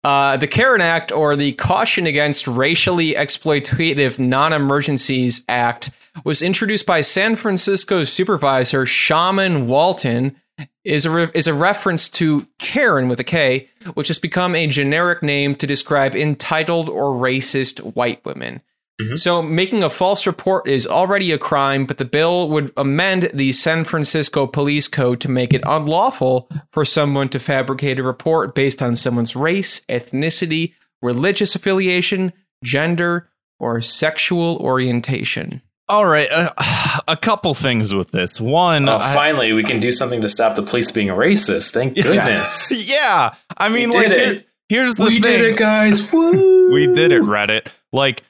[0.04, 5.89] Uh, the Karen Act, or the Caution Against Racially Exploitative Non-Emergencies Act,
[6.24, 10.38] was introduced by San Francisco Supervisor Shamann Walton.
[10.84, 14.65] Is a re- is a reference to Karen with a K, which has become a
[14.67, 18.62] generic name to describe entitled or racist white women.
[19.00, 19.15] Mm-hmm.
[19.15, 23.52] So, making a false report is already a crime, but the bill would amend the
[23.52, 28.82] San Francisco Police Code to make it unlawful for someone to fabricate a report based
[28.82, 35.62] on someone's race, ethnicity, religious affiliation, gender, or sexual orientation.
[35.89, 38.39] All right, uh, a couple things with this.
[38.41, 41.71] One, Oh, I- finally, we can do something to stop the police being racist.
[41.71, 42.71] Thank goodness.
[42.89, 44.47] yeah, I mean, We like, did here- it.
[44.69, 45.21] here's the we thing.
[45.21, 46.12] did it, guys!
[46.12, 46.73] Woo!
[46.73, 48.23] we did it reddit like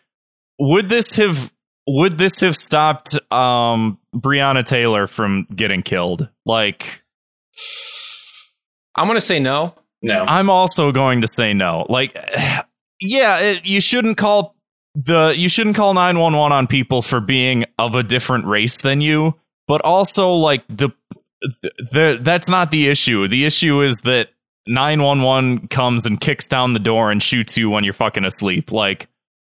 [0.60, 1.52] would this have
[1.88, 7.02] would this have stopped um Breonna Taylor from getting killed like
[8.96, 9.74] I'm gonna say no.
[10.04, 10.24] No.
[10.28, 11.86] I'm also going to say no.
[11.90, 12.16] Like,
[13.02, 14.56] yeah, it, you shouldn't call
[15.06, 19.36] the you shouldn't call 911 on people for being of a different race than you,
[19.68, 20.90] but also like the
[21.42, 23.28] the that's not the issue.
[23.28, 24.30] The issue is that
[24.66, 28.72] 911 comes and kicks down the door and shoots you when you're fucking asleep.
[28.72, 29.08] Like,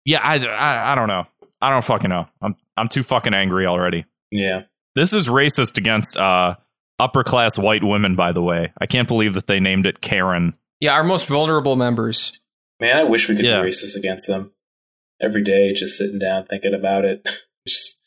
[0.06, 1.26] yeah, I, I I don't know.
[1.62, 2.28] I don't fucking know.
[2.42, 4.06] I'm I'm too fucking angry already.
[4.32, 4.64] yeah.
[4.96, 6.56] This is racist against uh
[7.00, 8.74] upper class white women, by the way.
[8.82, 10.54] I can't believe that they named it Karen.
[10.82, 12.42] Yeah, our most vulnerable members.
[12.82, 13.62] Man, I wish we could Yeah.
[13.62, 14.52] be racist against them.
[15.22, 17.28] Every day, just sitting down thinking about it.
[17.68, 18.00] Just-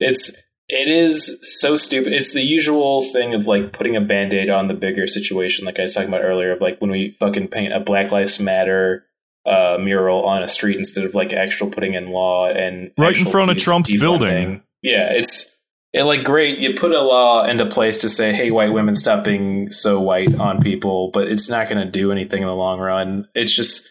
[0.00, 0.30] it's
[0.68, 2.12] it is so stupid.
[2.12, 5.82] It's the usual thing of like putting a band-aid on the bigger situation, like I
[5.82, 9.06] was talking about earlier, of like when we fucking paint a Black Lives Matter
[9.46, 13.26] uh, mural on a street instead of like actual putting in law and Right in
[13.26, 14.62] front of Trump's building.
[14.82, 15.48] Yeah, it's
[15.92, 16.58] it like great.
[16.58, 20.34] You put a law into place to say, "Hey, white women, stop being so white
[20.38, 23.28] on people," but it's not going to do anything in the long run.
[23.34, 23.88] It's just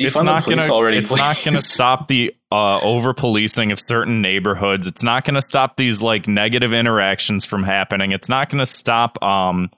[0.00, 0.98] it's not gonna already.
[0.98, 4.86] it's not gonna stop the uh, over policing of certain neighborhoods.
[4.86, 8.12] It's not gonna stop these like negative interactions from happening.
[8.12, 9.70] It's not gonna stop um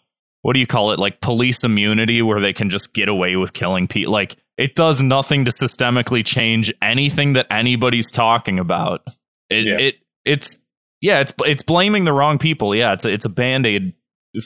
[0.42, 0.98] what do you call it?
[0.98, 5.02] Like police immunity where they can just get away with killing people like it does
[5.02, 9.02] nothing to systemically change anything that anybody's talking about.
[9.50, 9.78] It, Yeah.
[9.78, 10.56] it it's
[11.00, 12.74] yeah it's it's blaming the wrong people.
[12.74, 13.94] Yeah it's a, it's a band-aid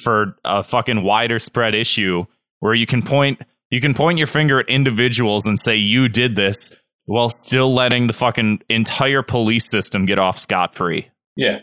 [0.03, 2.25] for a fucking wider spread issue
[2.61, 3.43] where you can point
[3.75, 6.71] you can point your finger at individuals and say you did this
[7.07, 11.09] while still letting the fucking entire police system get off scot free.
[11.37, 11.61] Yeah.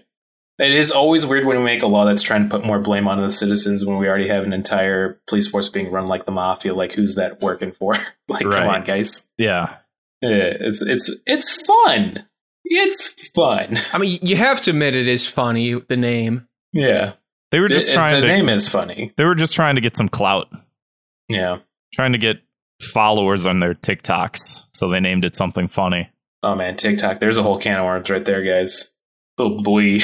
[0.59, 3.07] It is always weird when we make a law that's trying to put more blame
[3.07, 6.31] on the citizens when we already have an entire police force being run like the
[6.31, 6.75] mafia.
[6.75, 7.93] Like, who's that working for?
[8.27, 8.59] like, Right.
[8.59, 9.27] come on, guys.
[9.39, 9.77] Yeah.
[10.21, 12.27] Yeah, it's it's it's fun.
[12.65, 13.77] It's fun.
[13.93, 15.73] I mean, you have to admit it is funny.
[15.79, 16.47] The name.
[16.73, 17.13] Yeah,
[17.49, 19.11] They were just the, trying the to name is funny.
[19.17, 20.47] they were just trying to get some clout,
[21.27, 21.57] Yeah.
[21.93, 22.37] Trying to get
[22.81, 24.65] followers on their TikToks.
[24.73, 26.09] So they named it something funny.
[26.43, 27.19] Oh man, TikTok.
[27.19, 28.91] There's a whole can of worms right there, guys.
[29.37, 29.99] Oh boy.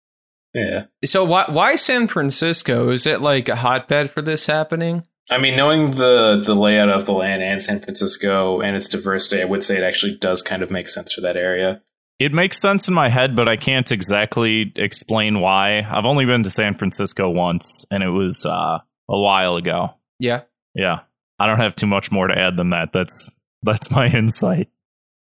[0.54, 0.84] yeah.
[1.04, 2.90] So why why San Francisco?
[2.90, 5.04] Is it like a hotbed for this happening?
[5.30, 9.42] I mean, knowing the the layout of the land and San Francisco and its diversity,
[9.42, 11.82] I would say it actually does kind of make sense for that area.
[12.18, 15.86] It makes sense in my head, but I can't exactly explain why.
[15.88, 19.94] I've only been to San Francisco once, and it was uh, a while ago.
[20.18, 20.42] Yeah.
[20.74, 21.00] Yeah,
[21.38, 22.92] I don't have too much more to add than that.
[22.92, 24.68] That's that's my insight.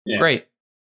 [0.06, 0.18] Yeah.
[0.18, 0.48] Great.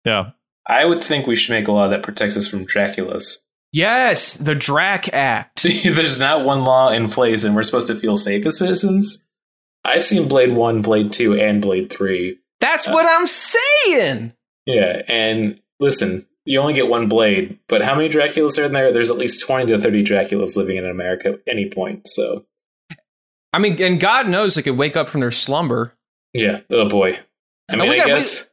[0.04, 0.30] Yeah,
[0.66, 3.38] I would think we should make a law that protects us from Draculas.
[3.72, 5.62] Yes, the Drac Act.
[5.84, 9.24] There's not one law in place, and we're supposed to feel safe as citizens.
[9.84, 12.38] I've seen Blade One, Blade Two, and Blade Three.
[12.60, 14.32] That's uh, what I'm saying.
[14.64, 18.92] Yeah, and listen, you only get one blade, but how many Draculas are in there?
[18.92, 22.08] There's at least twenty to thirty Draculas living in America at any point.
[22.08, 22.46] So
[23.54, 25.94] I mean, and God knows they could wake up from their slumber.
[26.32, 27.18] yeah, oh boy.
[27.70, 28.46] I mean, we I got- we- guess,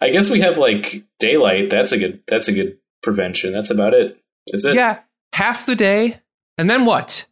[0.00, 1.70] I guess we have like daylight.
[1.70, 2.22] That's a good.
[2.26, 3.52] That's a good prevention.
[3.52, 4.18] That's about it.
[4.50, 4.74] That's it.
[4.74, 5.00] Yeah,
[5.32, 6.20] half the day,
[6.58, 7.26] and then what?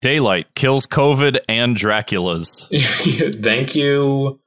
[0.00, 2.68] daylight kills COVID and Dracula's.
[2.72, 4.40] Thank you.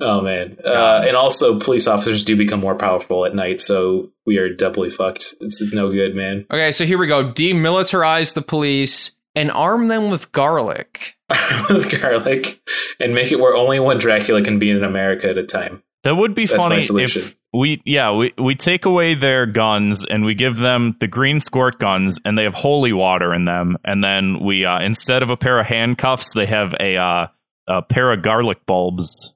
[0.00, 4.38] Oh man, uh, and also police officers do become more powerful at night, so we
[4.38, 5.34] are doubly fucked.
[5.40, 6.46] This is no good, man.
[6.50, 7.30] Okay, so here we go.
[7.32, 11.16] Demilitarize the police and arm them with garlic.
[11.70, 12.60] With garlic,
[13.00, 15.82] and make it where only one Dracula can be in America at a time.
[16.04, 17.22] That would be That's my funny solution.
[17.22, 21.40] if we yeah, we we take away their guns and we give them the green
[21.40, 25.30] squirt guns and they have holy water in them and then we uh instead of
[25.30, 27.26] a pair of handcuffs, they have a uh
[27.66, 29.32] a pair of garlic bulbs.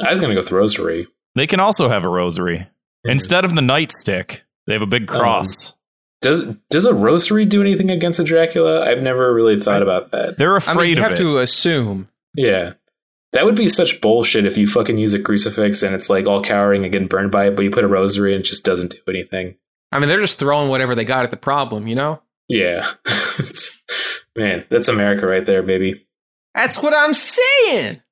[0.00, 1.06] I was gonna go with rosary.
[1.34, 2.66] They can also have a rosary.
[3.04, 5.74] Instead of the nightstick, they have a big cross.
[6.26, 8.84] Does does a rosary do anything against a Dracula?
[8.84, 10.38] I've never really thought about that.
[10.38, 11.16] They're I afraid mean, you of have it.
[11.18, 12.08] to assume.
[12.34, 12.72] Yeah.
[13.32, 16.42] That would be such bullshit if you fucking use a crucifix and it's like all
[16.42, 18.92] cowering and getting burned by it, but you put a rosary and it just doesn't
[18.92, 19.56] do anything.
[19.92, 22.22] I mean, they're just throwing whatever they got at the problem, you know?
[22.48, 22.90] Yeah.
[24.36, 25.94] Man, that's America right there, baby.
[26.54, 28.02] That's what I'm saying.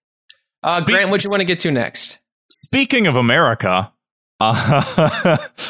[0.62, 2.20] Uh, Speak- Grant, what do you want to get to next?
[2.50, 3.92] Speaking of America,
[4.40, 4.52] uh,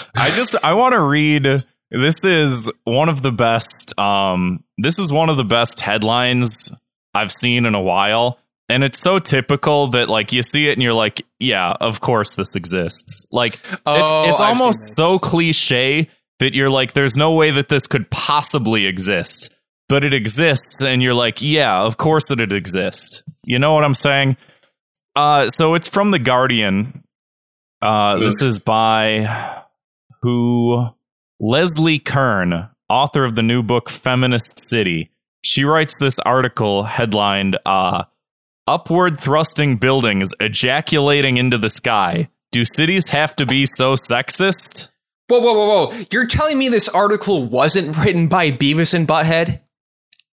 [0.16, 1.64] I just I want to read.
[1.94, 3.98] This is one of the best.
[3.98, 6.72] Um, this is one of the best headlines
[7.14, 8.38] I've seen in a while,
[8.68, 12.34] and it's so typical that like you see it and you're like, yeah, of course
[12.34, 13.26] this exists.
[13.30, 16.08] Like Oh, it's it's almost so cliche
[16.40, 19.50] that you're like, there's no way that this could possibly exist,
[19.88, 23.22] but it exists, and you're like, yeah, of course it would exist.
[23.44, 24.36] You know what I'm saying?
[25.14, 27.04] Uh, so it's from the Guardian.
[27.80, 29.62] Uh, this is by
[30.22, 30.88] who
[31.46, 35.10] Leslie Kern, author of the new book Feminist City.
[35.42, 38.04] she writes this article headlined uh
[38.66, 44.88] upward thrusting buildings ejaculating into the sky do cities have to be so sexist
[45.28, 46.04] Whoa, whoa, whoa, whoa!
[46.10, 49.60] You're telling me this article wasn't written by Beavis and Butthead?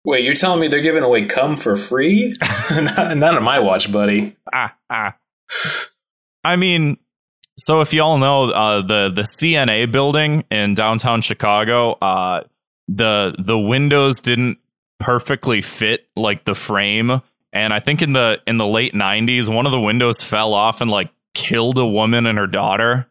[0.04, 2.34] Wait, you're telling me they're giving away cum for free?
[2.70, 4.36] not, not on my watch, buddy.
[4.52, 5.16] ah, ah.
[6.44, 6.98] i mean
[7.61, 12.42] so if y'all know uh the the cna building in downtown chicago uh
[12.88, 14.58] the the windows didn't
[14.98, 17.20] perfectly fit like the frame
[17.52, 20.80] and i think in the in the late 90s one of the windows fell off
[20.80, 23.06] and like killed a woman and her daughter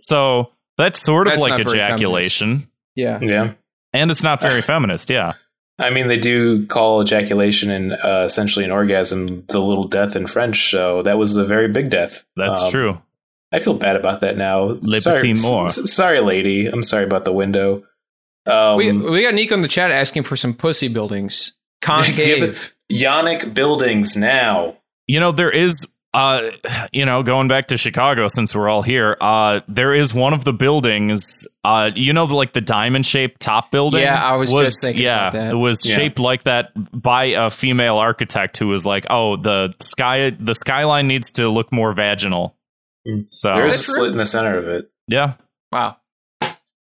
[0.00, 3.20] so that's sort of That's like ejaculation Yeah.
[3.20, 3.52] Yeah.
[3.92, 5.34] and it's not very feminist yeah
[5.78, 10.26] I mean, they do call ejaculation and uh, essentially an orgasm the little death in
[10.26, 12.26] French, so that was a very big death.
[12.36, 13.02] that's Um, true
[13.52, 14.62] I feel bad about that now.
[14.82, 15.66] Libertine sorry, more.
[15.66, 16.66] s- s- sorry, lady.
[16.66, 17.82] I'm sorry about the window.
[18.46, 21.56] Um, we we got Nico in the chat asking for some pussy buildings.
[21.82, 22.74] Concave.
[22.92, 24.76] yonic buildings now.
[25.06, 26.50] you know there is uh
[26.92, 30.42] you know going back to chicago since we're all here uh there is one of
[30.44, 34.80] the buildings uh you know like the diamond shaped top building Yeah, I was just
[34.82, 35.50] thinking yeah about that.
[35.52, 35.94] it was Yeah.
[35.94, 41.06] shaped like that by a female architect who was like oh the sky the skyline
[41.06, 42.56] needs to look more vaginal.
[43.28, 43.94] So There's a true?
[43.94, 44.90] slit in the center of it.
[45.08, 45.34] yeah
[45.72, 45.96] Wow.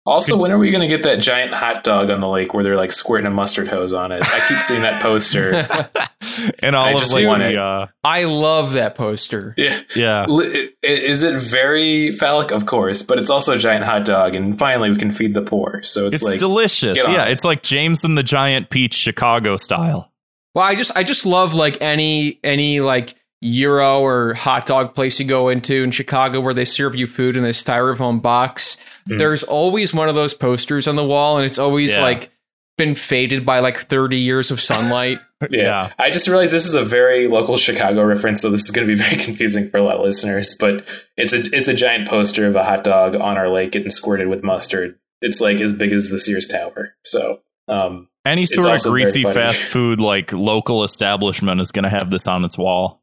[0.07, 2.65] Also, when are we going to get that giant hot dog on the lake where
[2.65, 4.23] they're like squirting a mustard hose on it?
[4.27, 5.53] I keep seeing that poster.
[6.61, 9.53] and all I of just like want the, uh I love that poster.
[9.59, 9.83] yeah.
[9.95, 12.53] yeah Li- Is it very phallic?
[12.53, 15.43] Of course, but it's also a giant hot dog, and finally we can feed the
[15.43, 15.83] poor.
[15.83, 17.33] So it's, it's like delicious yeah it.
[17.33, 20.11] it's like james and the giant peach chicago style
[20.55, 25.21] Well, I just I just love like any any like Euro or hot dog place
[25.21, 28.77] you go into in Chicago where they serve you food in this styrofoam box.
[29.09, 29.19] Mm.
[29.19, 32.03] There's always one of those posters on the wall, and it's always Yeah.
[32.03, 32.31] like
[32.77, 35.19] been faded by like 30 years of sunlight.
[35.53, 35.63] Yeah.
[35.63, 35.93] Yeah.
[36.01, 38.93] I just realized this is a very local Chicago reference, so this is going to
[38.93, 40.57] be very confusing for a lot of listeners.
[40.59, 40.85] But
[41.17, 44.27] it's a it's a giant poster of a hot dog on our lake getting squirted
[44.27, 44.99] with mustard.
[45.23, 46.97] It's like as big as the Sears Tower.
[47.05, 52.11] So, um, any sort of greasy fast food like local establishment is going to have
[52.11, 53.01] this on its wall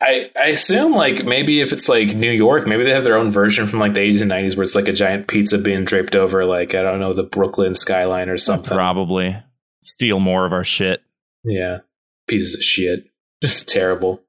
[0.00, 3.30] I I assume like maybe if it's like New York, maybe they have their own
[3.30, 6.16] version from like the 80s and 90s where it's like a giant pizza being draped
[6.16, 8.76] over like I don't know the Brooklyn skyline or something.
[8.76, 9.36] Probably
[9.82, 11.02] steal more of our shit.
[11.44, 11.78] Yeah,
[12.26, 13.10] pieces of shit,
[13.42, 14.22] just terrible.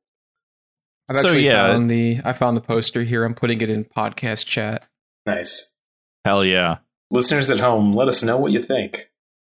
[1.10, 1.68] I've So, actually yeah.
[1.68, 3.24] found the I found the poster here.
[3.24, 4.88] I'm putting it in podcast chat.
[5.26, 5.72] Nice
[6.24, 6.78] Hell yeah.
[7.10, 9.10] listeners at home, let us know what you think.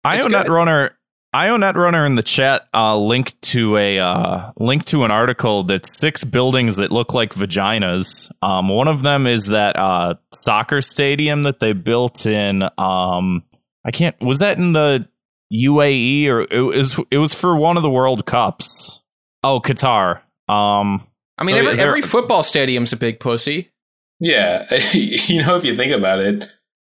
[0.05, 0.47] It's IO good.
[0.47, 0.91] Netrunner
[1.33, 5.99] IO Netrunner in the chat uh link to a uh link to an article that's
[5.99, 8.31] six buildings that look like vaginas.
[8.43, 13.45] Um one of them is that uh soccer stadium that they built in um
[13.85, 15.09] I can't was that in the
[15.53, 19.01] UAE or it was it was for one of the World Cups.
[19.45, 20.23] Oh, Qatar.
[20.49, 21.07] Um
[21.39, 23.71] I mean, so every, every football stadium's a big pussy.
[24.19, 26.51] Yeah, you know if you think about it,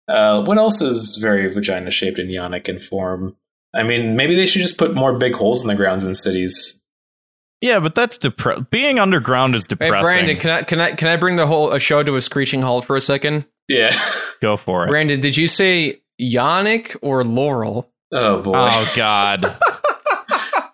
[0.08, 3.36] uh, what else is very vagina shaped in yonic in form?
[3.76, 6.80] I mean, maybe they should just put more big holes in the grounds in cities.
[7.60, 10.02] Yeah, but that's depre- being underground is Hey, depressing.
[10.02, 12.62] Brandon, can I can I can I bring the whole a show to a screeching
[12.62, 13.46] halt for a second?
[13.68, 13.96] Yeah.
[14.40, 14.88] Go for it.
[14.88, 17.90] Brandon, did you say Yannick or Laurel?
[18.12, 18.52] Oh boy.
[18.56, 19.58] Oh God.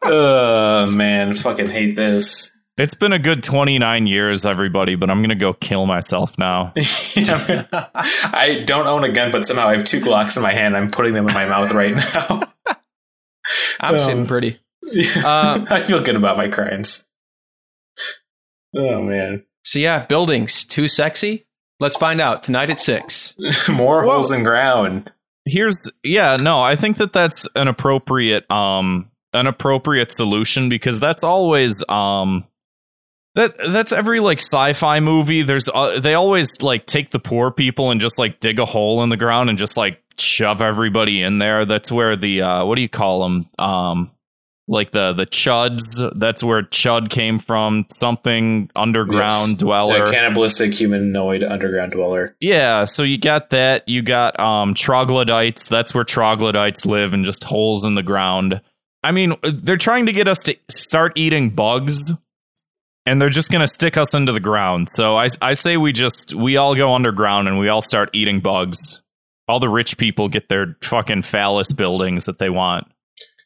[0.04, 2.50] Oh man, fucking hate this.
[2.76, 6.72] It's been a good 29 years, everybody, but I'm going to go kill myself now.
[6.76, 10.76] I don't own a gun, but somehow I have two Glocks in my hand.
[10.76, 12.42] I'm putting them in my mouth right now.
[13.82, 14.58] I'm Um, sitting pretty.
[15.24, 17.06] Uh, I feel good about my crimes.
[18.74, 21.46] Oh man, So yeah, buildings too sexy.
[21.78, 23.34] Let's find out tonight at six.
[23.68, 24.14] more Whoa.
[24.14, 25.12] holes in ground.
[25.44, 31.22] Here's yeah, no, I think that that's an appropriate um an appropriate solution because that's
[31.24, 32.44] always um
[33.34, 37.90] that that's every like sci-fi movie there's uh, they always like take the poor people
[37.90, 41.38] and just like dig a hole in the ground and just like shove everybody in
[41.38, 44.10] there that's where the uh what do you call them um
[44.68, 45.82] like the the chuds
[46.18, 49.58] that's where chud came from something underground Yes.
[49.58, 52.36] dweller A cannibalistic humanoid underground dweller.
[52.40, 53.88] Yeah, so you got that.
[53.88, 55.66] You got um troglodytes.
[55.68, 58.60] That's where troglodytes live and just holes in the ground.
[59.02, 62.12] I mean, they're trying to get us to start eating bugs
[63.06, 64.88] and they're just going to stick us into the ground.
[64.90, 68.40] So I I say we just we all go underground and we all start eating
[68.40, 69.02] bugs.
[69.48, 72.86] All the rich people get their fucking phallus buildings that they want.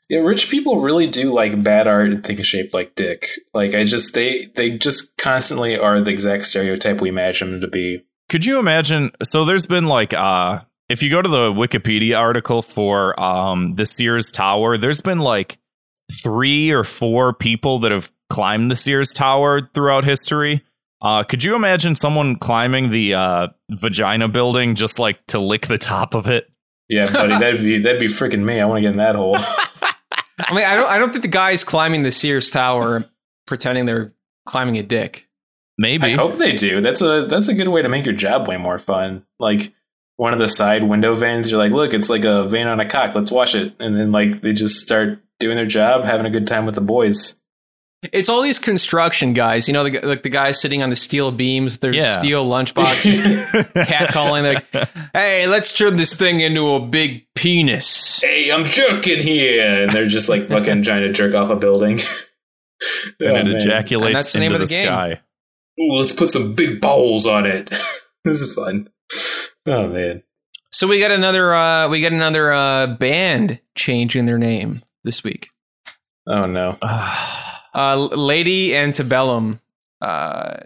[0.08, 3.28] Yeah, rich people really do like bad art and think it's shaped like dick.
[3.52, 7.68] Like I just they they just constantly are the exact stereotype we imagine them to
[7.68, 8.04] be.
[8.28, 9.10] Could you imagine?
[9.22, 13.86] So there's been like, uh, if you go to the Wikipedia article for um, the
[13.86, 15.58] Sears Tower, there's been like
[16.22, 20.64] three or four people that have climbed the Sears Tower throughout history.
[21.02, 25.78] Uh, could you imagine someone climbing the uh, vagina building just like to lick the
[25.78, 26.50] top of it?
[26.88, 28.60] Yeah, buddy, that'd be that'd be freaking me.
[28.60, 29.36] I want to get in that hole.
[30.38, 30.88] I mean, I don't.
[30.88, 33.06] I don't think the guys climbing the Sears Tower
[33.46, 34.12] pretending they're
[34.46, 35.28] climbing a dick.
[35.78, 36.04] Maybe.
[36.04, 36.80] I hope they do.
[36.80, 39.26] That's a that's a good way to make your job way more fun.
[39.38, 39.72] Like
[40.16, 42.88] one of the side window vanes, you're like, look, it's like a vein on a
[42.88, 43.14] cock.
[43.14, 46.46] Let's wash it, and then like they just start doing their job, having a good
[46.46, 47.38] time with the boys.
[48.12, 51.30] It's all these construction guys, you know, the, like the guys sitting on the steel
[51.32, 52.18] beams, their Yeah.
[52.18, 53.18] steel lunchboxes,
[53.86, 54.42] catcalling.
[54.42, 59.82] They're like, "Hey, let's turn this thing into a big penis." hey, I'm jerking here,
[59.84, 61.98] and they're just like fucking trying to jerk off a building.
[63.20, 63.56] and Oh, it man.
[63.56, 64.86] ejaculates And that's the name into of the the game.
[64.86, 65.20] sky.
[65.80, 67.68] Ooh, let's put some big balls on it.
[68.24, 68.88] this is fun.
[69.66, 70.22] Oh man.
[70.72, 75.48] So we got another, uh, we got another uh, band changing their name this week.
[76.26, 76.76] Oh no.
[77.76, 79.60] Uh, Lady Antebellum
[80.00, 80.56] uh,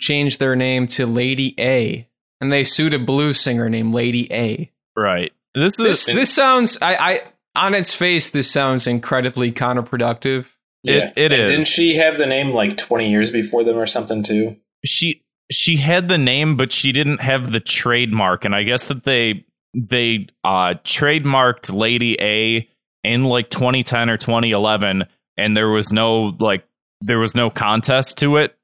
[0.00, 2.08] changed their name to Lady A,
[2.40, 4.70] and they sued a blues singer named Lady A.
[4.96, 5.32] Right.
[5.54, 7.22] This This is this sounds, I, I
[7.54, 10.50] on its face, this sounds incredibly counterproductive.
[10.82, 11.12] Yeah.
[11.16, 11.50] it And is.
[11.50, 14.56] Didn't she have the name like 20 years before them or something too?
[14.84, 19.04] she she had the name but she didn't have the trademark and i guess that
[19.04, 19.44] they
[19.74, 22.68] they uh trademarked lady a
[23.02, 25.04] in like 2010 or 2011
[25.36, 26.64] and there was no like
[27.00, 28.56] there was no contest to it.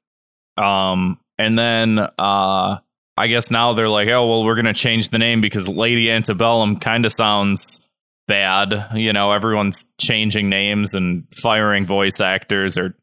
[0.57, 2.77] Um and then uh
[3.17, 6.79] i guess now they're like oh well we're gonna change the name because lady antebellum
[6.79, 7.81] kind of sounds
[8.27, 12.95] bad you know everyone's changing names and firing voice actors or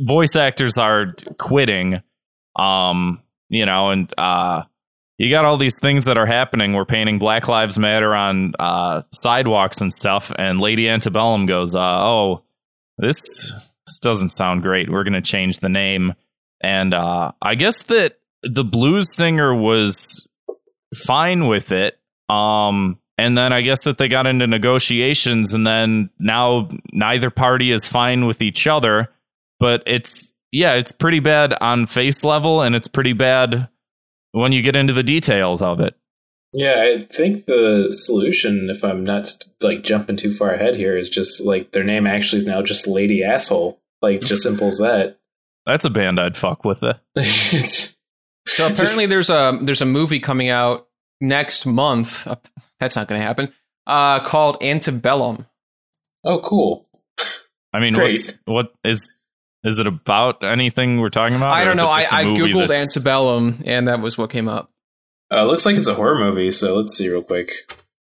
[0.00, 2.02] voice actors are quitting.
[2.56, 4.62] Um you know and uh
[5.16, 6.74] you got all these things that are happening.
[6.74, 11.80] We're painting black lives matter on uh sidewalks and stuff and lady antebellum goes uh
[11.80, 12.44] oh
[12.98, 13.52] this
[13.86, 14.90] this doesn't sound great.
[14.90, 16.14] We're gonna change the name.
[16.60, 20.26] And uh i guess that the blues singer was
[20.94, 26.10] fine with it um and then i guess that they got into negotiations and then
[26.18, 29.08] now neither party is fine with each other.
[29.60, 33.68] But it's yeah, it's pretty bad on face level, and it's pretty bad
[34.32, 35.94] when you get into the details of it.
[36.52, 41.08] Yeah, I think the solution, if I'm not like jumping too far ahead here, is
[41.08, 43.80] just like their name actually is now just Lady Asshole.
[44.00, 45.18] Like just simple as that.
[45.66, 46.82] That's a band I'd fuck with.
[47.16, 47.94] It.
[48.48, 50.88] So apparently, there's a there's a movie coming out
[51.20, 52.26] next month.
[52.26, 52.36] Uh,
[52.80, 53.52] That's not going to happen.
[53.86, 55.44] Uh, called Antebellum.
[56.24, 56.86] oh, cool.
[57.74, 58.12] I mean, Great.
[58.12, 59.06] what's what is
[59.64, 61.52] is it about anything we're talking about?
[61.52, 61.90] I don't know.
[61.90, 64.70] I, just a I movie googled that's- Antebellum, and that was what came up.
[65.30, 67.52] Uh, looks like it's a horror movie, so let's see real quick.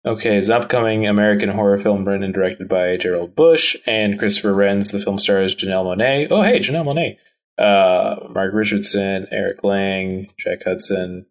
[0.03, 4.91] Okay, it's upcoming American horror film written and directed by Gerard Bush and Christopher Renz.
[4.91, 6.27] The film stars Janelle Monáe.
[6.31, 7.17] Oh, hey, Janelle Monáe.
[7.63, 11.27] Uh, Marque Richardson, Eric Lange, Jack Huston.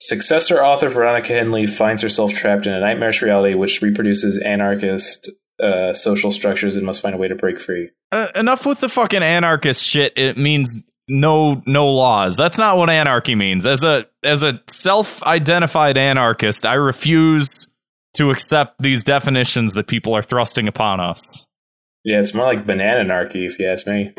[0.00, 5.92] Successor author Veronica Henley finds herself trapped in a nightmarish reality which reproduces anarchist uh,
[5.92, 7.90] social structures and must find a way to break free.
[8.12, 10.12] Uh, enough with the fucking anarchist shit.
[10.16, 10.76] It means
[11.08, 12.36] no no laws.
[12.36, 13.66] That's not what anarchy means.
[13.66, 17.66] As a as a self-identified anarchist, I refuse
[18.14, 21.46] to accept these definitions that people are thrusting upon us.
[22.04, 24.12] Yeah, it's more like banana anarchy, if you ask me.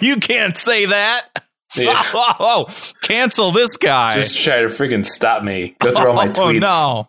[0.06, 1.28] you can't say that.
[1.76, 2.02] Yeah.
[2.38, 2.66] Oh,
[3.02, 4.14] cancel this guy.
[4.14, 5.74] Just try to freaking stop me.
[5.80, 6.60] Go through all my oh tweets.
[6.60, 7.08] no,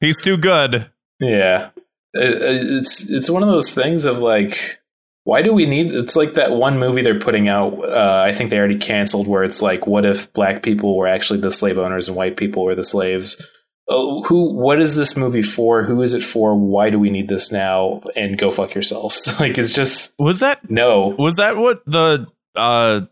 [0.00, 0.90] he's too good.
[1.20, 1.70] Yeah,
[2.14, 2.42] It-
[2.78, 4.80] it's it's one of those things of like,
[5.24, 5.92] why do we need?
[5.94, 7.72] It's like that one movie they're putting out.
[7.82, 11.40] Uh, I think they already canceled, where it's like, what if black people were actually
[11.40, 13.42] the slave owners and white people were the slaves?
[13.88, 14.52] Oh, who?
[14.54, 15.82] What is this movie for?
[15.82, 16.54] Who is it for?
[16.54, 18.02] Why do we need this now?
[18.14, 19.34] And go fuck yourselves.
[19.40, 21.14] like it's just Was that no.
[21.18, 23.02] was that what the uh,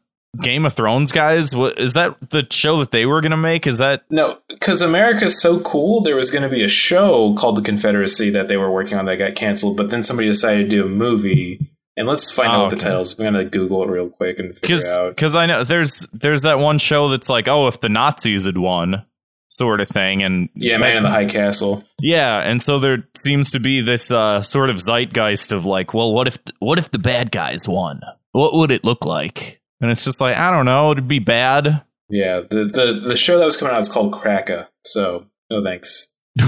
[0.41, 1.55] Game of Thrones guys?
[1.57, 3.67] What is that the show that they were gonna make?
[3.67, 6.03] Is that No, because America's so cool.
[6.03, 9.05] There was going to be a show called The Confederacy that they were working on
[9.07, 11.72] that got canceled, but then somebody decided to do a movie.
[11.97, 12.85] And let's find Oh, out what the okay.
[12.87, 13.19] title is.
[13.19, 15.11] We're going to Google it real quick and figure because out.
[15.11, 18.57] because I know there's there's that one show that's like oh if the Nazis had
[18.59, 19.05] won
[19.49, 21.85] sort of thing and Yeah, that- Man in the High Castle.
[22.01, 26.13] Yeah, and so there seems to be this uh, sort of zeitgeist of like, well,
[26.15, 28.01] what if what if the bad guys won?
[28.33, 29.61] What would it look like?
[29.83, 31.83] And it's just like, I don't know, it'd be bad.
[32.09, 34.69] Yeah, the, the the show that was coming out is called Kraka.
[34.85, 36.09] So no thanks.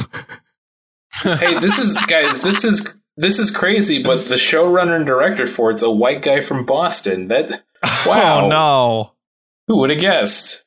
[1.23, 2.41] hey, this is guys.
[2.41, 4.03] This is this is crazy.
[4.03, 7.29] But the showrunner and director for it's a white guy from Boston.
[7.29, 7.63] That
[8.07, 8.45] wow.
[8.45, 9.13] Oh no.
[9.69, 10.65] Who would have guessed?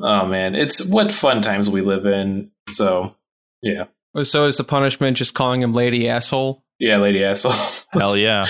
[0.00, 2.50] Oh man, it's what fun times we live in.
[2.68, 3.14] So
[3.62, 3.84] yeah,
[4.22, 6.62] So is the punishment just calling him lady asshole?
[6.78, 7.52] Yeah, lady asshole.
[7.92, 8.46] Hell yeah.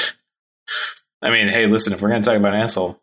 [1.22, 2.98] I mean, hey, listen, if we're gonna talk about asshole,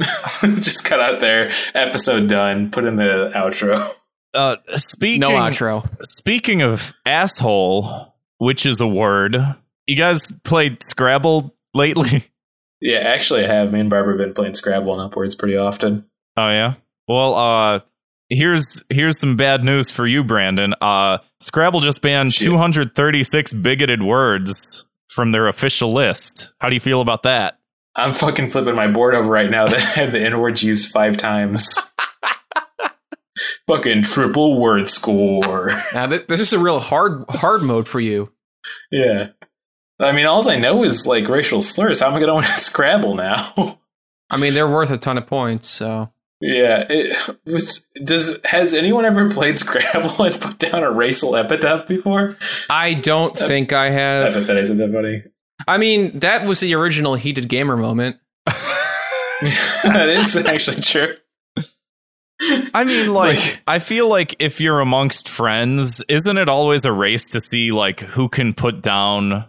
[0.42, 1.52] just cut out there.
[1.74, 2.70] Episode done.
[2.70, 3.88] Put in the outro.
[4.34, 5.88] Uh, speaking No outro.
[6.02, 8.09] speaking of asshole,
[8.40, 9.36] which is a word,
[9.86, 12.24] you guys played Scrabble lately?
[12.82, 13.74] Yeah, actually, I have.
[13.74, 16.06] Me and Barbara have been playing Scrabble and Upwords pretty often.
[16.38, 16.76] Oh yeah.
[17.06, 17.80] Well, uh
[18.30, 20.72] here's here's some bad news for you, Brandon.
[20.80, 22.46] Uh Scrabble just banned Shit.
[22.48, 26.54] 236 bigoted words from their official list.
[26.58, 27.58] How do you feel about that?
[27.96, 31.18] I'm fucking flipping my board over right now that had the N word used five
[31.18, 31.68] times.
[33.70, 35.70] fucking triple word score.
[35.94, 38.32] Now, th- this is a real hard hard mode for you.
[38.90, 39.28] yeah.
[39.98, 42.00] I mean, all I know is like racial slurs.
[42.00, 43.78] How am I going to win Scrabble now?
[44.30, 45.68] I mean, they're worth a ton of points.
[45.68, 46.10] So
[46.40, 46.86] yeah.
[46.88, 47.36] It,
[48.04, 52.36] does has anyone ever played Scrabble and put down a racial epithet before?
[52.70, 54.34] I don't think I have.
[54.34, 55.22] Epithet isn't that funny.
[55.68, 58.16] I mean, that was the original heated gamer moment.
[58.46, 61.14] that is actually true.
[62.74, 66.92] I mean, like, Like- I feel like if you're amongst friends, isn't it always a
[66.92, 69.44] race to see like who can put down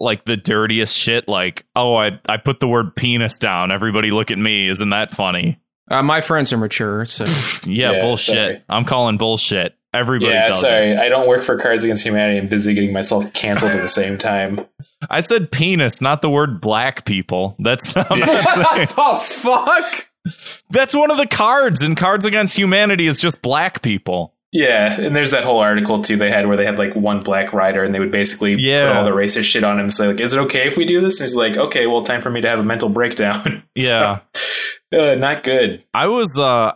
[0.00, 1.28] like the dirtiest shit?
[1.28, 3.70] Like, oh, I I put the word penis down.
[3.72, 4.68] Everybody look at me.
[4.68, 5.60] Isn't that funny?
[5.90, 7.24] Uh, my friends are mature, so
[7.66, 8.34] Yeah, Yeah, bullshit.
[8.36, 8.62] sorry.
[8.68, 9.74] I'm calling bullshit.
[9.94, 10.60] Everybody yeah, does it.
[10.60, 10.96] sorry.
[10.98, 12.38] I don't work for Cards Against Humanity.
[12.38, 14.60] I'm busy getting myself canceled at the same time.
[15.10, 17.56] I said penis, not the word black people.
[17.58, 18.88] That's I'm not saying.
[18.98, 20.07] oh fuck!
[20.70, 24.34] That's one of the cards in Cards Against Humanity is just black people.
[24.50, 27.52] Yeah, and there's that whole article too they had where they had like one black
[27.52, 28.88] writer and they would basically Yeah.
[28.92, 30.86] put all the racist shit on him and say like, "Is it okay if we
[30.86, 33.62] do this?" And he's like, "Okay, well, time for me to have a mental breakdown."
[33.74, 34.20] Yeah.
[34.92, 35.84] So, uh, not good.
[35.92, 36.72] I was uh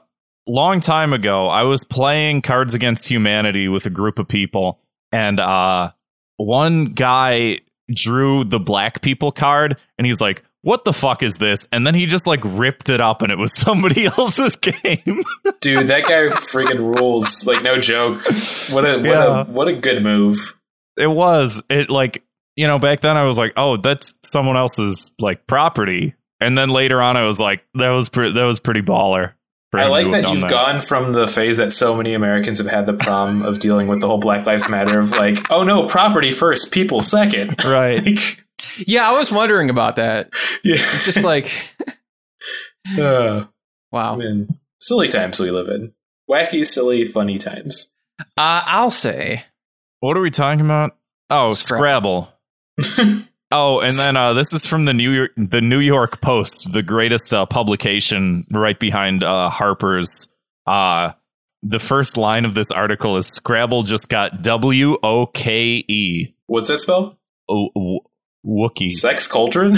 [0.47, 4.79] long time ago, I was playing Cards Against Humanity with a group of people
[5.11, 5.93] and uh
[6.37, 7.61] one guy
[7.95, 11.95] drew the black people card and he's like, "What the fuck is this?" And then
[11.95, 15.23] he just like ripped it up and it was somebody else's game.
[15.61, 17.47] Dude, that guy freaking rules.
[17.47, 18.23] Like no joke.
[18.71, 19.41] What a what Yeah.
[19.43, 20.57] a what a good move.
[20.99, 22.23] it was it like
[22.57, 26.69] you know back then i was like oh that's someone else's like property and then
[26.69, 29.33] later on i was like that was pre- that was pretty baller
[29.75, 32.93] I like that you've gone from the phase that so many Americans have had the
[32.93, 36.73] problem of dealing with the whole Black Lives Matter of like, oh no, property first,
[36.73, 37.65] people second.
[37.65, 38.42] right Like,
[38.87, 40.31] Yeah, I was wondering about that.
[40.65, 40.77] yeah.
[41.05, 41.51] Just like,
[42.99, 43.45] Uh,
[43.93, 44.17] wow.
[44.17, 44.49] man,
[44.81, 45.93] silly times we live in.
[46.29, 47.93] Wacky, silly, funny times.
[48.37, 49.45] Uh, I'll say
[50.01, 50.97] what are we talking about
[51.31, 52.29] oh Scrabble.
[52.81, 56.73] scrabble oh and then uh this is from the new york the new york post
[56.73, 60.29] the greatest uh, publication right behind uh harper's
[60.67, 61.11] uh
[61.63, 67.19] the first line of this article is scrabble just got w-o-k-e What's that spell?
[67.49, 67.92] O- w-
[68.45, 68.91] Wookie.
[68.91, 69.77] Sex cauldron?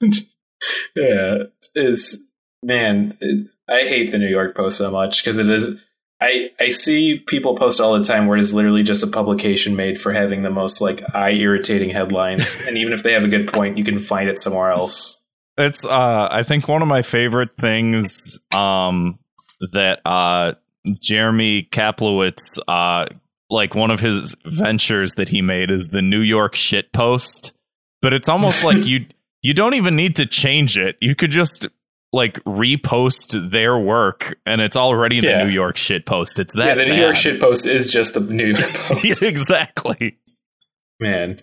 [0.96, 1.44] yeah,
[1.74, 2.22] is
[2.62, 3.16] man.
[3.20, 5.80] It, I hate the New York Post so much because it is.
[6.20, 9.74] I I see people post all the time where it is literally just a publication
[9.74, 13.28] made for having the most like eye irritating headlines, and even if they have a
[13.28, 15.20] good point, you can find it somewhere else.
[15.56, 19.18] It's uh I think one of my favorite things um
[19.72, 20.52] that uh
[21.00, 23.06] Jeremy Kaplowitz uh
[23.50, 27.53] like one of his ventures that he made is the New York shit post.
[28.04, 29.06] But it's almost like you
[29.42, 30.96] you don't even need to change it.
[31.00, 31.66] You could just
[32.12, 35.38] like repost their work and it's already Yeah.
[35.38, 36.38] the New York shit post.
[36.38, 37.00] It's that yeah, the New bad.
[37.00, 39.22] York shit post is just the New York Post.
[39.22, 40.16] exactly.
[41.00, 41.38] Man.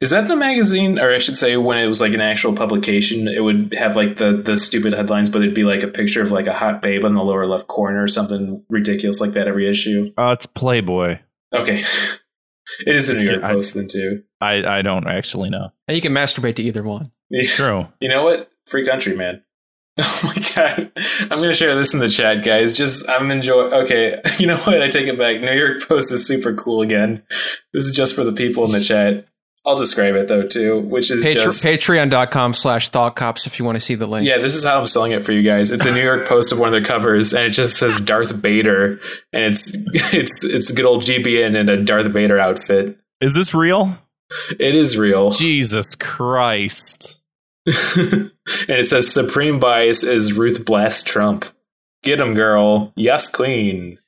[0.00, 3.28] Is that the magazine, or I should say, when it was like an actual publication,
[3.28, 6.30] it would have like the the stupid headlines, but it'd be like a picture of
[6.30, 9.68] like a hot babe on the lower left corner or something ridiculous like that every
[9.68, 10.12] issue.
[10.16, 11.18] Uh it's Playboy.
[11.52, 11.80] Okay,
[12.86, 13.44] it is the Just New York kidding.
[13.50, 14.22] I- Post then too.
[14.40, 15.72] I I don't actually know.
[15.88, 17.12] And you can masturbate to either one.
[17.46, 17.88] True.
[18.00, 18.50] You know what?
[18.66, 19.42] Free country, man.
[19.98, 20.92] Oh my god!
[21.20, 22.74] I'm gonna share this in the chat, guys.
[22.74, 23.72] Just I'm enjoying.
[23.72, 24.82] Okay, you know what?
[24.82, 25.40] I take it back.
[25.40, 27.24] New York Post is super cool again.
[27.72, 29.26] This is just for the people in the chat.
[29.66, 33.64] I'll describe it though too, which is Patre- just Patreon.com slash thought cops if you
[33.64, 34.28] want to see the link.
[34.28, 35.70] Yeah, this is how I'm selling it for you guys.
[35.70, 38.30] It's a New York Post of one of the covers, and it just says Darth
[38.30, 39.00] Vader,
[39.32, 39.72] and it's
[40.14, 42.98] it's it's good old GBN in a Darth Vader outfit.
[43.20, 43.96] Is this real?
[44.58, 47.20] It is real, Jesus Christ.
[47.66, 48.30] and
[48.68, 51.44] it says Supreme Bias is Ruth Blast Trump.
[52.02, 52.92] Get him, girl.
[52.96, 53.98] Yes, queen.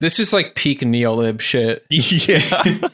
[0.00, 1.84] This is like peak neolib shit.
[1.90, 2.88] Yeah.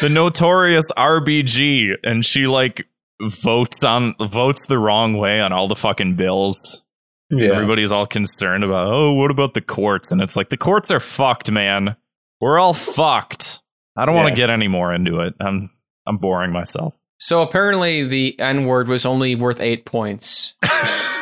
[0.00, 2.86] the notorious RBG and she like
[3.20, 6.82] votes on votes the wrong way on all the fucking bills.
[7.30, 10.90] Yeah, Everybody's all concerned about, "Oh, what about the courts?" And it's like the courts
[10.90, 11.96] are fucked, man.
[12.42, 13.61] We're all fucked.
[13.96, 14.46] I don't want to Yeah.
[14.46, 15.34] get any more into it.
[15.40, 15.70] I'm
[16.06, 16.94] I'm boring myself.
[17.18, 20.54] So apparently the N word was only worth eight points.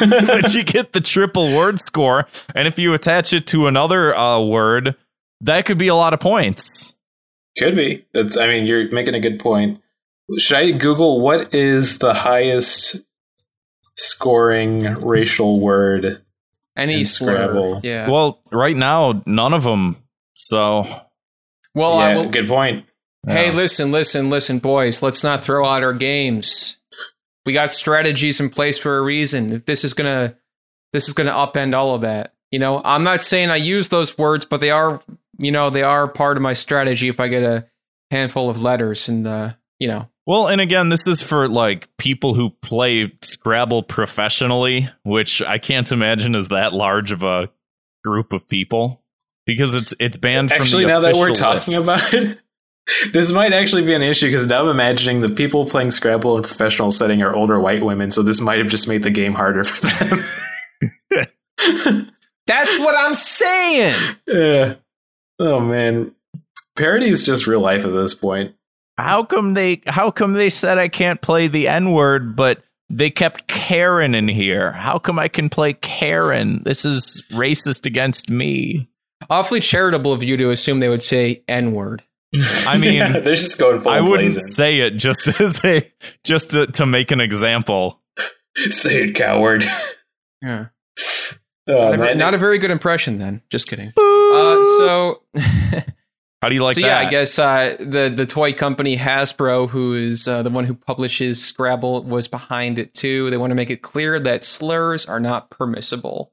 [0.01, 4.41] but you get the triple word score, and if you attach it to another uh,
[4.41, 4.95] word,
[5.43, 6.95] that could be a lot of points.
[7.59, 8.07] Could be.
[8.14, 8.37] That's.
[8.39, 9.81] I mean, you're making a good point.
[10.39, 13.03] Should I Google what is the highest
[13.97, 16.23] scoring racial word?
[16.77, 17.35] Any And slur.
[17.35, 17.81] Scrabble.
[17.83, 18.09] Yeah.
[18.09, 19.97] Well, right now, none of them.
[20.35, 20.87] So
[21.75, 22.87] Well, yeah, I will, good point.
[23.27, 23.53] hey, yeah.
[23.53, 25.03] listen, listen, listen, boys.
[25.03, 26.79] Let's not throw out our games.
[27.47, 29.53] We got strategies in place for a reason.
[29.53, 30.37] If this is gonna,
[30.93, 32.35] this is gonna upend all of that.
[32.51, 35.01] You know, I'm not saying I use those words, but they are,
[35.39, 37.09] you know, they are part of my strategy.
[37.09, 37.66] If I get a
[38.11, 42.35] handful of letters, and uh, you know, Well, and again, this is for like people
[42.35, 47.51] who play Scrabble professionally, which I can't imagine is that large of a
[48.03, 48.99] group of people
[49.55, 51.82] because it's it's banned from Actually, the now that we're official talking list.
[51.82, 52.38] about it,
[53.12, 56.42] this might actually be an issue because now I'm imagining the people playing Scrabble in
[56.42, 59.64] professional setting are older white women, so this might have just made the game harder
[59.64, 60.18] for them.
[62.46, 64.16] that's what I'm saying.
[64.26, 64.74] yeah.
[65.38, 66.14] Oh man,
[66.76, 68.55] parody is just real life at this point.
[68.98, 73.46] How come they how come they said I can't play the N-word, but they kept
[73.46, 74.72] Karen in here?
[74.72, 76.62] How come I can play Karen?
[76.64, 78.88] This is racist against me.
[79.31, 82.03] Awfully charitable of you to assume they would say N word.
[82.66, 84.43] I mean, Yeah, they're just going full I wouldn't blazing.
[84.43, 85.91] say it just as a
[86.24, 88.01] just to, to make an example.
[88.57, 89.64] Say it, coward.
[90.43, 90.66] Yeah.
[91.68, 93.43] Oh, not, a, not a very good impression then.
[93.49, 93.89] Just kidding.
[93.97, 95.22] Uh, so,
[96.43, 96.87] How do you like so that?
[96.87, 100.74] yeah, I guess uh, the the toy company Hasbro, who is uh, the one who
[100.74, 103.31] publishes Scrabble, was behind it too.
[103.31, 106.33] They want to make it clear that slurs are not permissible.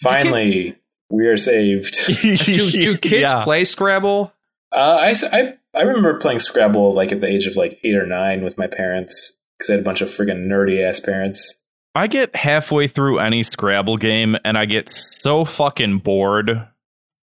[0.00, 0.76] Finally,
[1.10, 1.94] we are saved.
[2.06, 2.36] Do,
[2.70, 3.42] do kids Yeah.
[3.44, 4.32] play Scrabble?
[4.72, 7.96] Uh, I, s- I, I remember playing Scrabble like at the age of like eight
[7.96, 11.56] or nine with my parents because I had a bunch of friggin' nerdy ass parents.
[11.94, 16.48] I get halfway through any Scrabble game and I get so fucking bored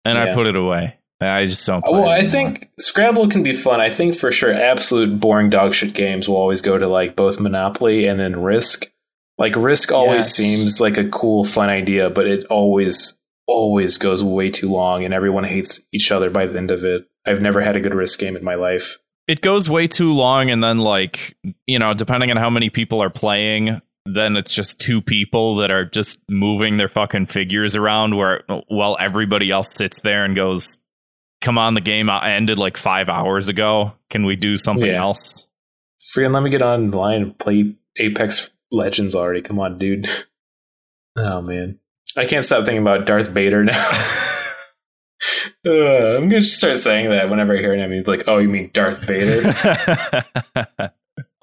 [0.06, 0.96] and I put it away.
[1.20, 3.80] I just don't play Well, it I think Scrabble can be fun.
[3.80, 7.38] I think for sure, absolute boring dog shit games will always go to like both
[7.40, 8.90] Monopoly and then Risk.
[9.38, 10.34] Like Risk always Yes.
[10.34, 15.12] seems like a cool, fun idea, but it always, always goes way too long, and
[15.14, 17.06] everyone hates each other by the end of it.
[17.26, 18.98] I've never had a good Risk game in my life.
[19.26, 21.34] it goes way too long and then like,
[21.66, 25.70] you know, depending on how many people are playing, then it's just two people that
[25.70, 30.76] are just moving their fucking figures around where while everybody else sits there and goes,
[31.40, 33.94] "Come on, the game ended like 5 hours ago.
[34.10, 35.00] Can we do something Yeah.
[35.00, 35.46] else?"
[36.14, 39.40] Freaking let me get online and play Apex Legends already.
[39.40, 40.06] Come on, dude.
[41.16, 41.78] Oh man,
[42.16, 44.20] I can't stop thinking about Darth Vader now.
[45.66, 47.90] Uh, I'm gonna just start saying that whenever I hear him.
[47.90, 49.54] He's like, "Oh, you mean Darth Vader?"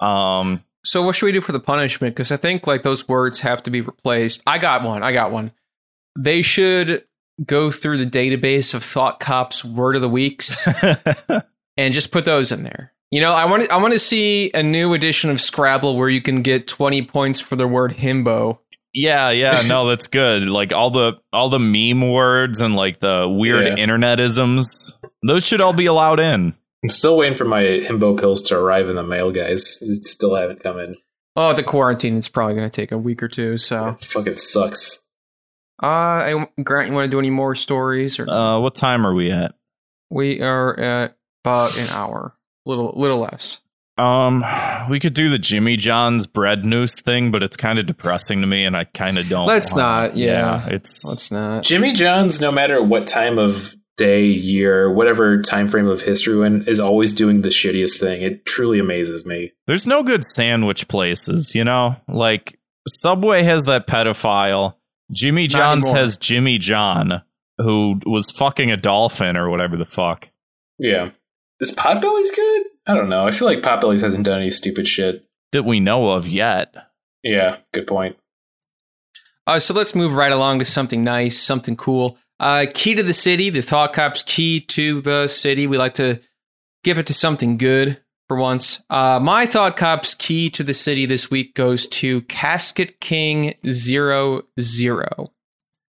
[0.00, 2.14] um So what should we do for the punishment?
[2.14, 4.42] Because I think like those words have to be replaced.
[4.46, 5.02] I got one.
[5.02, 5.50] I got one.
[6.16, 7.04] They should
[7.44, 10.68] go through the database of Thought Cop's word of the weeks
[11.76, 12.92] and just put those in there.
[13.10, 16.22] You know, I want I want to see a new edition of Scrabble where you
[16.22, 18.60] can get twenty points for the word himbo.
[18.94, 20.42] Yeah, yeah, no, that's good.
[20.42, 23.84] Like all the all the meme words and like the weird Yeah.
[23.84, 26.54] internetisms, those should all be allowed in.
[26.84, 29.78] I'm still waiting for my himbo pills to arrive in the mail, guys.
[29.80, 30.96] It still haven't come in.
[31.36, 32.18] Oh, the quarantine.
[32.18, 33.56] It's probably going to take a week or two.
[33.56, 35.02] So, It fucking sucks.
[35.82, 38.18] uh, Grant, you want to do any more stories?
[38.18, 39.54] Or Uh, what time are we at?
[40.10, 42.36] we are at about an hour,
[42.66, 43.61] little little less.
[43.98, 44.44] Um,
[44.88, 48.46] we could do the Jimmy John's bread noose thing, but it's kind of depressing to
[48.46, 49.46] me, and I kind of don't.
[49.46, 50.66] Let's wanna- not, yeah.
[50.68, 51.62] it's Let's not.
[51.64, 56.62] Jimmy John's, no matter what time of day, year, whatever time frame of history we're
[56.66, 58.22] is always doing the shittiest thing.
[58.22, 59.52] It truly amazes me.
[59.66, 61.96] there's no good sandwich places, you know.
[62.08, 64.74] Like Subway has that pedophile.
[65.12, 67.22] Jimmy John's has Jimmy John,
[67.58, 70.30] who was fucking a dolphin or whatever the fuck.
[70.78, 71.10] Yeah.
[71.60, 72.62] Is Potbelly's good?
[72.86, 73.26] I don't know.
[73.26, 75.24] I feel like Potbelly's hasn't done any stupid shit.
[75.52, 76.74] that we know of yet.
[77.22, 78.16] Yeah, good point.
[79.46, 82.18] Uh, so let's move right along to something nice, something cool.
[82.40, 85.66] Uh, key to the city, the Thought Cop's key to the city.
[85.66, 86.20] We like to
[86.82, 88.82] give it to something good for once.
[88.90, 94.42] Uh, my Thought Cop's key to the city this week goes to Casket King Zero
[94.60, 95.32] Zero.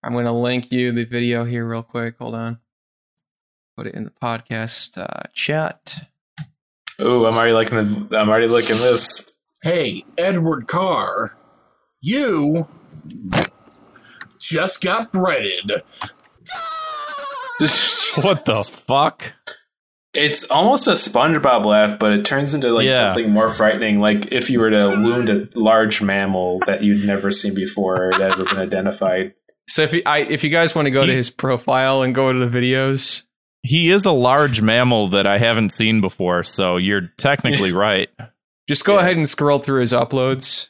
[0.03, 2.15] I'm going to link you the video here real quick.
[2.19, 2.59] Hold on.
[3.77, 6.07] Put it in the podcast uh, chat.
[6.99, 7.77] Oh, I'm already liking
[8.09, 8.17] the.
[8.17, 9.31] I'm already liking this.
[9.61, 11.35] Hey, Edward Carr,
[12.01, 12.67] you
[14.39, 15.71] just got breaded.
[18.17, 19.33] What the fuck?
[20.13, 23.11] It's almost a SpongeBob laugh, but it turns into like Yeah.
[23.11, 23.99] something more frightening.
[23.99, 28.11] Like if you were to wound a large mammal that you'd never seen before or
[28.11, 29.33] that ever been identified.
[29.67, 32.31] So if you, I, if you guys want to go to his profile and go
[32.31, 33.23] to the videos,
[33.63, 38.09] He is a large mammal that I haven't seen before, so you're technically right.
[38.67, 38.99] just go Yeah.
[39.01, 40.69] ahead and scroll through his uploads.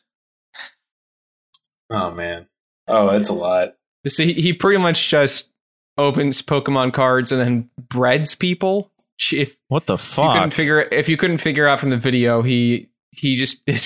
[1.90, 2.48] Oh man.
[2.88, 3.76] Oh, it's a lot.
[4.08, 5.52] So he, he pretty much just
[5.98, 8.92] opens Pokemon cards and then breads people.
[9.32, 10.54] If What the you couldn't fuck?
[10.54, 13.86] figure if you couldn't figure out from the video, he he just is.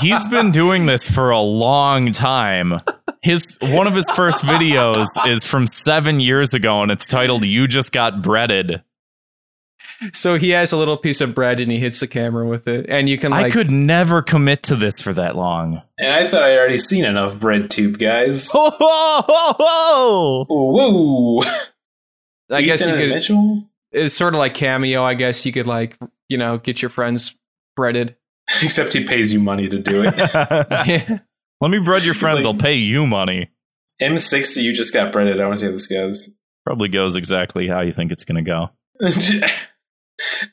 [0.00, 2.80] He's been doing this for a long time.
[3.26, 7.66] His one of his first videos is from seven years ago, and it's titled "You
[7.66, 8.82] Just Got Breaded."
[10.12, 12.86] so he has a little piece of bread and he hits the camera with it,
[12.88, 15.82] and you can like I could never commit to this for that long.
[15.98, 18.48] And I thought I'd already seen enough bread tube guys.
[18.52, 20.46] Ho, ho, ho, ho!
[20.48, 21.42] Woo!
[22.48, 23.10] I guess you could.
[23.10, 23.68] Mitchell?
[23.90, 25.02] It's sort of like cameo.
[25.02, 25.98] I guess you could like
[26.28, 27.36] you know get your friends
[27.74, 28.14] breaded.
[28.62, 30.14] Except he pays you money to do it.
[30.16, 31.18] Yeah.
[31.60, 32.44] Let me bread your friends.
[32.44, 33.50] like- I'll pay you money.
[34.00, 35.40] M60, you just got breaded.
[35.40, 36.30] I want to see how this goes.
[36.66, 38.70] Probably goes exactly how you think it's going to go.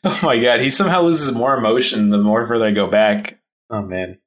[0.04, 3.40] oh my god, he somehow loses more emotion the more further I go back.
[3.70, 4.18] Oh man.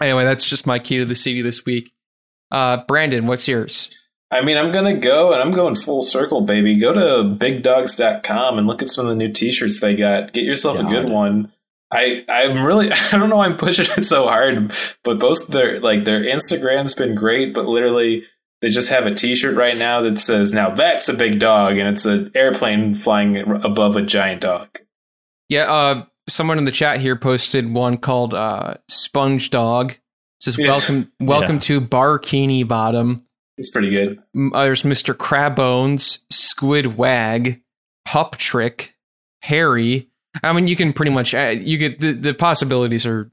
[0.00, 1.92] Anyway, that's just my key to the city this week.
[2.50, 3.96] Uh, Brandon, what's yours?
[4.30, 6.78] I mean, I'm gonna go and I'm going full circle, baby.
[6.78, 10.32] Go to bigdogs.com and look at some of the new t-shirts they got.
[10.32, 11.52] Get yourself a good one.
[11.94, 14.72] I I'm really I don't know why I'm pushing it so hard,
[15.02, 18.24] but both their like their Instagram's been great, but literally
[18.60, 21.88] they just have a t-shirt right now that says now that's a big dog and
[21.94, 24.68] it's an airplane flying above a giant dog.
[25.50, 29.92] Yeah, uh, someone in the chat here posted one called uh, Sponge Dog.
[29.92, 29.98] It
[30.40, 31.60] says welcome, welcome Yeah.
[31.60, 33.26] to Barkini Bottom.
[33.58, 34.18] It's pretty good.
[34.34, 35.14] Uh, there's Mr.
[35.14, 37.60] Crabbones, Squid Wag,
[38.06, 38.96] Pup Trick,
[39.42, 40.08] Harry.
[40.42, 43.30] I mean, you can pretty much uh, you get the, the possibilities are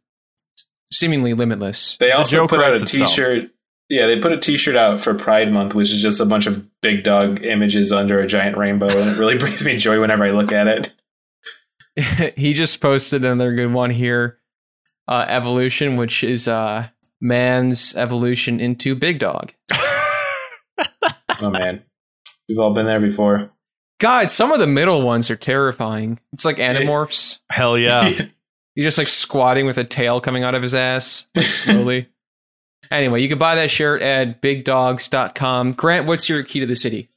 [0.92, 1.98] seemingly limitless.
[1.98, 3.10] They also joke put out a writes itself.
[3.10, 3.52] T-shirt.
[3.90, 6.66] Yeah, they put a T-shirt out for Pride Month, which is just a bunch of
[6.82, 10.32] big dog images under a giant rainbow, and it really brings me joy whenever I
[10.32, 12.34] look at it.
[12.38, 14.38] he just posted another good one here,
[15.08, 16.88] uh, Evolution, which is uh,
[17.20, 19.54] man's evolution into big dog.
[21.42, 21.82] Oh man,
[22.48, 23.52] we've all been there before.
[24.02, 26.20] God, some of the middle ones are terrifying.
[26.34, 27.38] It's like animorphs.
[27.52, 28.10] Hell yeah.
[28.76, 32.10] You're just like squatting with a tail coming out of his ass, like slowly.
[32.92, 35.74] anyway, you can buy that shirt at bigdogs.com.
[35.74, 37.10] Grant, what's your key to the city?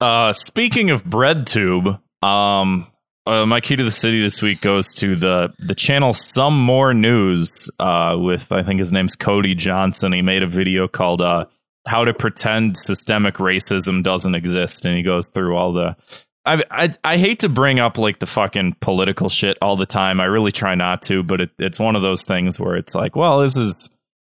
[0.00, 2.86] Uh, speaking of BreadTube, um,
[3.26, 6.94] uh, my key to the city this week goes to the the channel Some More
[6.94, 7.68] News.
[7.80, 10.12] Uh, with I think his name's Cody Johnson.
[10.12, 11.46] He made a video called uh,
[11.88, 15.96] "How to Pretend Systemic Racism Doesn't Exist," and he goes through all the.
[16.44, 20.20] I, I I hate to bring up like the fucking political shit all the time.
[20.20, 23.14] I really try not to, but it, it's one of those things where it's like,
[23.14, 23.90] well, this is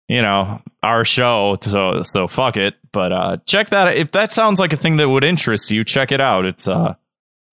[0.09, 4.61] you know our show so so fuck it but uh check that if that sounds
[4.61, 6.95] like a thing that would interest you check it out it's uh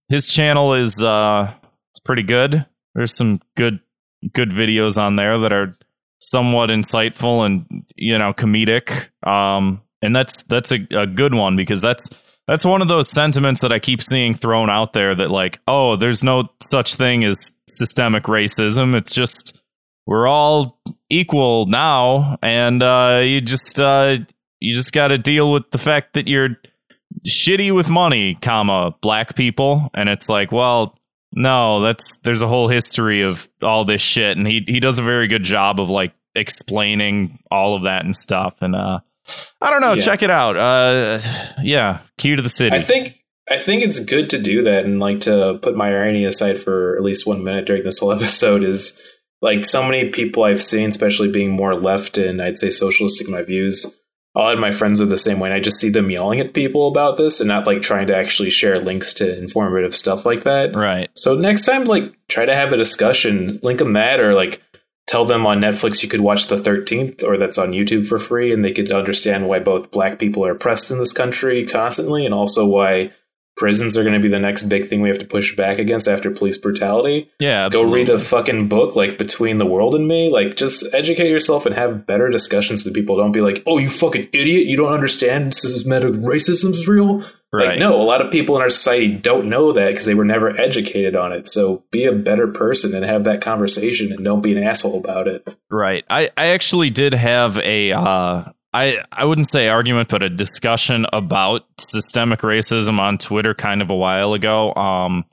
[0.09, 1.51] his channel is uh
[1.91, 3.79] it's pretty good there's some good
[4.33, 5.75] good videos on there that are
[6.30, 9.09] somewhat insightful and you know comedic.
[9.28, 12.09] Um and that's that's a, a good one because that's
[12.47, 15.95] that's one of those sentiments that I keep seeing thrown out there that like oh
[15.95, 18.95] there's no such thing as systemic racism.
[18.95, 19.57] It's just
[20.05, 24.17] we're all equal now and uh you just uh
[24.59, 26.57] you just got to deal with the fact that you're
[27.28, 29.89] shitty with money comma black people.
[29.93, 30.97] And it's like well
[31.36, 35.03] no that's there's a whole history of all this shit and he he does a
[35.03, 38.99] very good job of like explaining all of that and stuff and uh
[39.61, 40.03] i don't know Yeah.
[40.03, 41.19] check it out uh
[41.61, 43.19] yeah key to the city I think
[43.51, 46.95] I think it's good to do that and like to put my irony aside for
[46.95, 48.97] at least one minute during this whole episode is
[49.41, 53.34] like so many people I've seen, especially being more left and I'd say socialistic in
[53.34, 53.86] my views.
[54.36, 56.39] A lot of my friends are the same way, and I just see them yelling
[56.39, 60.25] at people about this and not like trying to actually share links to informative stuff
[60.25, 60.75] like that.
[60.75, 64.61] right So next time, like, try to have a discussion, link them that, or like
[65.05, 68.51] tell them on Netflix you could watch the 13th, or that's on YouTube for free,
[68.51, 72.34] and they could understand why both black people are oppressed in this country constantly, and
[72.34, 73.11] also why
[73.55, 76.07] prisons are going to be the next big thing we have to push back against
[76.07, 77.29] after police brutality.
[77.39, 80.31] yeah Go read a fucking book like Between the World and Me.
[80.31, 83.17] Like, just educate yourself and have better discussions with people.
[83.17, 84.67] Don't be like, oh, you fucking idiot.
[84.67, 87.23] You don't understand systematic is real.
[87.51, 90.15] right Like, no, a lot of people in our society don't know that because they
[90.15, 91.49] were never educated on it.
[91.49, 95.27] So be a better person and have that conversation and don't be an asshole about
[95.27, 95.47] it.
[95.69, 96.03] Right.
[96.09, 101.05] I, I actually did have a uh I I wouldn't say argument, but a discussion
[101.13, 104.74] about systemic racism on Twitter kind of a while ago.
[104.74, 105.26] Um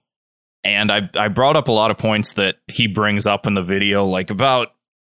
[0.65, 3.63] and I I brought up a lot of points that he brings up in the
[3.63, 4.73] video, like about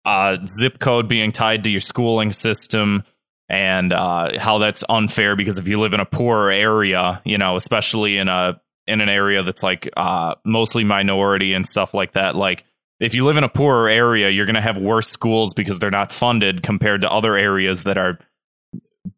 [0.06, 3.04] uh, zip code being tied to your schooling system
[3.50, 7.56] and uh, how that's unfair because if you live in a poorer area, you know,
[7.56, 12.36] especially in a in an area that's like uh, mostly minority and stuff like that,
[12.36, 12.64] like
[13.02, 15.90] if you live in a poorer area, you're going to have worse schools because they're
[15.90, 18.18] not funded compared to other areas that are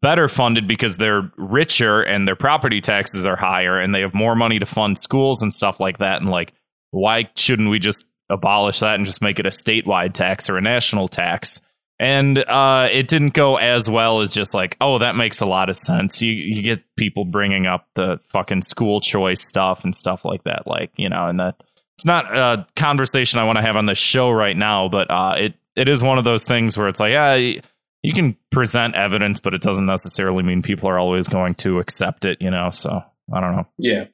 [0.00, 4.34] better funded because they're richer and their property taxes are higher and they have more
[4.34, 6.22] money to fund schools and stuff like that.
[6.22, 6.54] And like,
[6.92, 10.62] why shouldn't we just abolish that and just make it a statewide tax or a
[10.62, 11.60] national tax?
[12.00, 15.68] And uh, it didn't go as well as just like, oh, that makes a lot
[15.68, 16.22] of sense.
[16.22, 20.66] You you get people bringing up the fucking school choice stuff and stuff like that,
[20.66, 21.62] like you know, and that
[21.96, 25.34] it's not a conversation I want to have on the show right now, but uh,
[25.36, 29.40] it it is one of those things where it's like, yeah, you can present evidence,
[29.40, 32.70] but it doesn't necessarily mean people are always going to accept it, you know.
[32.70, 33.66] So I don't know.
[33.78, 34.06] Yeah.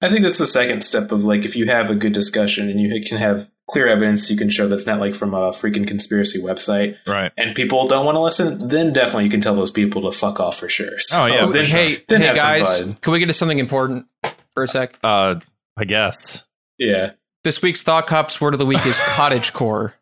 [0.00, 2.80] I think that's the second step of like if you have a good discussion and
[2.80, 6.40] you can have clear evidence you can show that's not like from a freaking conspiracy
[6.40, 7.32] website, right?
[7.36, 10.38] And people don't want to listen, then definitely you can tell those people to fuck
[10.38, 11.00] off for sure.
[11.00, 14.06] So oh yeah, then, hey, then hey guys, can we get to something important
[14.54, 14.96] for a sec?
[15.02, 15.40] Uh,
[15.76, 16.44] I guess.
[16.78, 17.10] Yeah.
[17.44, 19.92] This week's Thought Cops word of the week is cottagecore.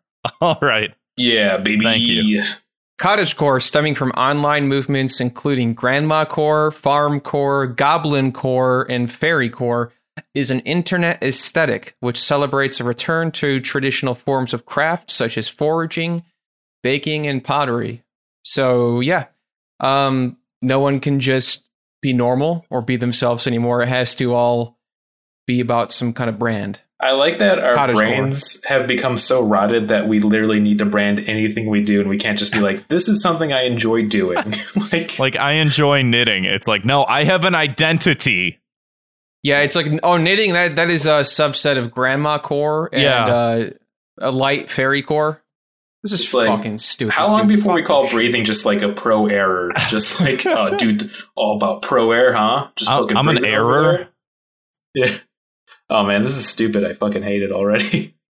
[0.41, 0.95] All right.
[1.16, 1.84] Yeah, baby.
[1.84, 2.45] Thank you.
[2.99, 9.93] Cottagecore, stemming from online movements including Grandma Core, Farm Core, Goblin Core, and Fairy Core,
[10.34, 15.47] is an internet aesthetic which celebrates a return to traditional forms of craft such as
[15.47, 16.24] foraging,
[16.82, 18.03] baking, and pottery.
[18.45, 19.26] So yeah,
[19.80, 21.68] um, no one can just
[22.01, 23.82] be normal or be themselves anymore.
[23.82, 24.78] It has to all
[25.47, 26.80] be about some kind of brand.
[26.99, 30.86] I like that our Cottage brains have become so rotted that we literally need to
[30.86, 34.07] brand anything we do, and we can't just be like, "This is something I enjoy
[34.07, 34.38] doing."
[34.92, 36.44] like, Like I enjoy knitting.
[36.44, 38.61] It's like, no, I have an identity.
[39.42, 43.24] Yeah, it's like oh, knitting that that is a subset of Grandma Core and Yeah.
[43.26, 43.70] uh,
[44.18, 45.42] a light Fairy Core.
[46.03, 47.12] This is like, fucking stupid.
[47.12, 47.59] how long dude.
[47.59, 49.72] before we call this breathing just like a pro error?
[49.90, 52.68] Just like, oh, dude, all about pro air, huh?
[52.76, 54.09] Just I'm- fucking I'm an error.
[54.94, 55.18] Yeah.
[55.89, 56.84] Oh man, this is stupid.
[56.84, 58.14] I fucking hate it already.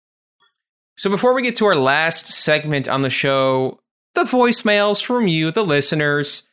[0.97, 3.81] So before we get to our last segment on the show,
[4.15, 6.47] the voicemails from you, the listeners.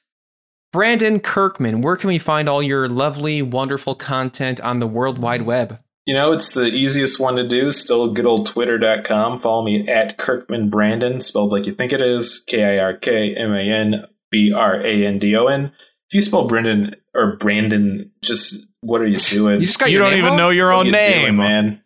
[0.72, 5.42] Brandon Kirkman, where can we find all your lovely, wonderful content on the World Wide
[5.42, 5.80] Web?
[6.06, 7.74] You know, it's the easiest one to do.
[7.74, 9.42] Still good old twitter.com.
[9.42, 13.36] Follow me at Kirkman Brandon, spelled like you think it is K I R K
[13.36, 15.74] M A N B R A N D O N.
[16.08, 19.60] If you spell Brendan or Brandon, just what are you doing?
[19.62, 20.38] You just got You your don't name even wrong?
[20.38, 21.84] know your own you name, doing, man.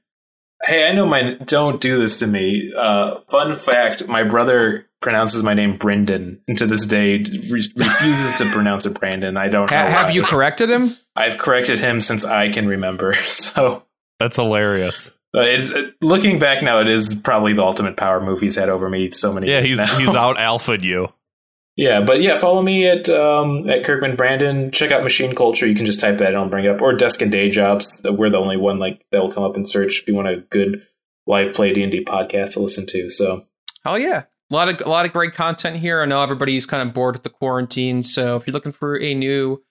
[0.64, 1.34] Hey, I know my.
[1.46, 2.72] Don't do this to me.
[2.76, 8.34] Uh, fun fact: my brother pronounces my name Brendan, and to this day re- refuses
[8.36, 9.38] to pronounce it Brandon.
[9.38, 9.76] I don't know.
[9.78, 10.12] Ha- have why.
[10.12, 10.96] you corrected him?
[11.16, 13.16] I've corrected him since I can remember.
[13.28, 13.84] So
[14.20, 15.18] That's hilarious.
[15.36, 18.70] uh, it's, uh, looking back now, it is probably the ultimate power move he's had
[18.70, 19.98] over me so many Yeah, years he's now.
[19.98, 21.08] he's out alphaed you.
[21.76, 24.72] Yeah, but yeah, follow me at um, at Kirkman Brandon.
[24.72, 25.66] Check out Machine Culture.
[25.66, 26.82] You can just type that and I'll bring it up.
[26.82, 28.02] Or Desk and Day Jobs.
[28.04, 30.86] We're the only one like that'll come up in search if you want a good
[31.28, 33.10] live play D and D podcast to listen to.
[33.10, 33.46] So
[33.86, 36.02] Oh yeah, a lot of a lot of great content here.
[36.02, 39.14] I know everybody's kind of bored with the quarantine, so if you're looking for a
[39.14, 39.64] new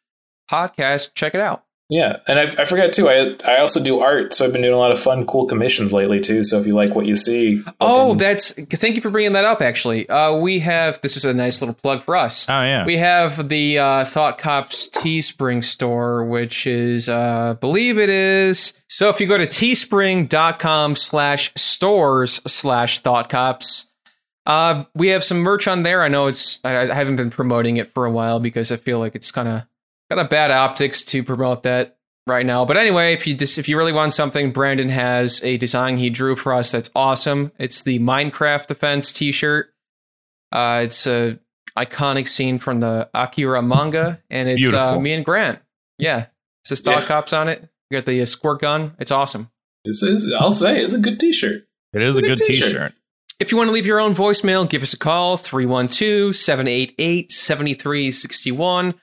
[0.51, 1.65] podcast, check it out.
[1.91, 3.09] Yeah, and I, I forgot too.
[3.11, 5.93] I I also do art, so I've been doing a lot of fun, cool commissions
[5.93, 6.43] lately too.
[6.45, 9.45] So if you like what you see, Oh, fucking- that's thank you for bringing that
[9.45, 9.61] up.
[9.61, 12.49] Actually, uh, we have this is a nice little plug for us.
[12.49, 12.87] Oh yeah.
[12.87, 18.73] We have the uh, Thought Cops Teespring store, which is, uh, believe it is.
[18.89, 23.87] So if you go to teespring.com slash stores slash Thought Cops,
[24.47, 26.03] uh, we have some merch on there.
[26.03, 28.99] I know it's, I, I haven't been promoting it for a while because I feel
[28.99, 29.63] like it's kind of
[30.11, 31.97] got a bad optics to promote that
[32.27, 32.65] right now.
[32.65, 36.11] But anyway, if you just, if you really want something, Brandon has a design he
[36.11, 37.53] drew for us that's awesome.
[37.59, 39.69] It's the Minecraft Defense t-shirt.
[40.53, 41.39] Uh, it's a
[41.79, 45.61] iconic scene from the Akira manga, and it's uh, me and Grant.
[45.99, 46.29] Yeah, it
[46.65, 47.07] says Thought Yeah.
[47.07, 47.69] Cops on it.
[47.91, 48.95] You got the uh, squirt gun.
[48.99, 49.51] It's awesome.
[49.85, 51.63] This is I'll say it's a good T-shirt.
[51.93, 52.71] It is a Good good t-shirt.
[52.71, 52.93] t-shirt.
[53.39, 58.95] If you want to leave your own voicemail, give us a call 312 788 7361,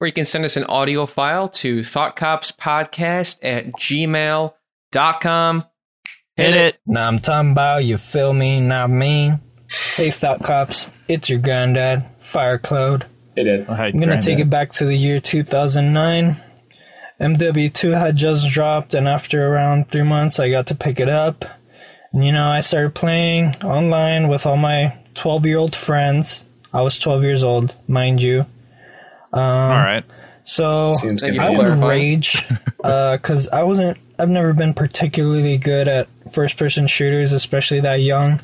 [0.00, 5.64] or you can send us an audio file to thoughtcopspodcast at gmail.com.
[6.36, 6.78] Hit it.
[6.86, 9.32] Now I'm talking about, you feel me, not me.
[9.96, 13.06] Hey, Thought Cops, it's your granddad, Firecloud.
[13.34, 13.70] Hit it did.
[13.70, 16.42] I'm gonna take it back to the year 2009.
[17.20, 21.46] MW2 had just dropped, and after around three months, I got to pick it up.
[22.12, 26.44] And you know, I started playing online with all my 12 year old friends.
[26.72, 28.44] I was 12 years old, mind you.
[29.36, 30.04] Um, All right.
[30.44, 32.44] So Seems I would rage
[32.82, 33.98] because I wasn't.
[34.18, 38.40] I've never been particularly good at first-person shooters, especially that young.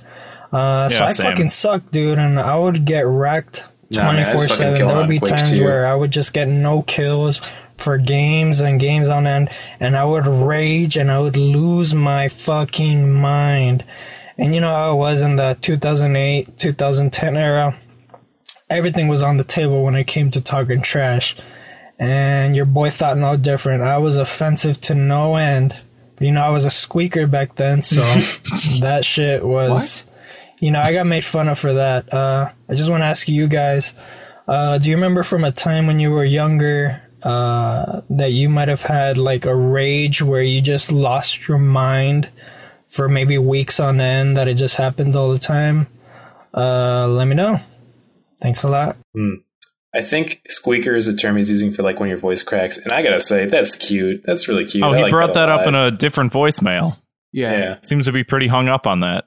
[0.52, 1.26] Uh, so Yeah, I same.
[1.30, 4.56] fucking suck, dude, and I would get wrecked Nah, man, twenty I four just fucking
[4.58, 4.76] seven.
[4.76, 5.64] kill There would be times 2.
[5.64, 7.40] where I would just get no kills
[7.78, 9.48] for games and games on end,
[9.80, 13.84] and I would rage and I would lose my fucking mind.
[14.38, 17.76] And you know how it was in the 2008, 2010 era.
[18.72, 21.36] Everything was on the table when it came to talking trash
[22.02, 23.82] and your boy thought no different.
[23.82, 25.76] I was offensive to no end.
[26.16, 28.00] But, you know, I was a squeaker back then, so
[28.80, 30.04] that shit was.
[30.58, 32.12] You know, I got made fun of for that.
[32.12, 33.94] Uh, I just want to ask you guys:
[34.48, 38.68] uh, Do you remember from a time when you were younger uh, that you might
[38.68, 42.28] have had like a rage where you just lost your mind
[42.88, 44.36] for maybe weeks on end?
[44.36, 45.86] That it just happened all the time.
[46.52, 47.60] Uh, let me know.
[48.42, 48.96] Thanks a lot.
[49.94, 52.92] I think squeaker is a term he's using for like when your voice cracks, and
[52.92, 54.22] I gotta say that's cute.
[54.24, 54.82] That's really cute.
[54.82, 56.98] Oh, I he like brought that, a up in a different voicemail.
[57.32, 57.52] Yeah.
[57.52, 57.76] yeah.
[57.82, 59.24] Seems to be pretty hung up on that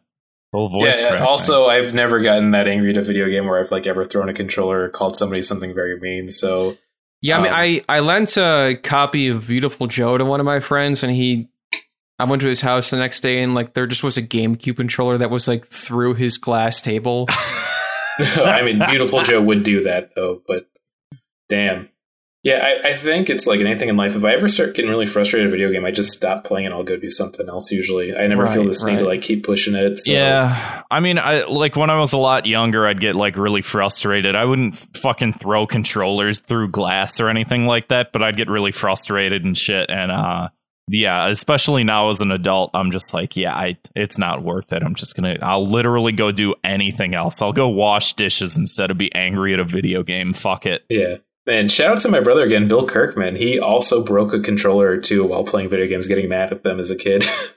[0.52, 1.22] whole voice yeah, crack.
[1.22, 4.30] also, I've never gotten that angry at a video game where I've like ever thrown
[4.30, 6.30] a controller or called somebody something very mean.
[6.30, 6.78] So
[7.22, 10.46] Yeah, I mean, Um, I, I lent a copy of Beautiful Joe to one of
[10.46, 11.50] my friends, and he,
[12.18, 14.78] I went to his house the next day, and like there just was a GameCube
[14.78, 17.28] controller that was like through his glass table.
[18.38, 20.70] I mean, Beautiful Joe would do that though, but
[21.50, 21.90] damn.
[22.44, 24.16] Yeah, I, I think it's like anything in life.
[24.16, 26.68] If I ever start getting really frustrated at a video game, I just stop playing
[26.68, 27.72] and I'll go do something else.
[27.72, 30.00] Usually, I never feel Right, need to like keep pushing it.
[30.02, 30.14] So.
[30.14, 33.64] Yeah, I mean, I like when I was a lot younger, I'd get like really
[33.64, 34.36] frustrated.
[34.36, 38.72] I wouldn't fucking throw controllers through glass or anything like that, but I'd get really
[38.72, 39.90] frustrated and shit.
[39.90, 40.50] And uh,
[40.88, 44.84] yeah, especially now as an adult, I'm just like, yeah, I it's not worth it.
[44.84, 47.42] I'm just gonna, I'll literally go do anything else.
[47.42, 50.34] I'll go wash dishes instead of be angry at a video game.
[50.34, 50.86] Fuck it.
[50.90, 51.18] Yeah.
[51.48, 53.36] Man, shout out to my brother again, Bill Kirkman.
[53.36, 56.80] He also broke a controller or two while playing video games, getting mad at them
[56.80, 57.24] as a kid.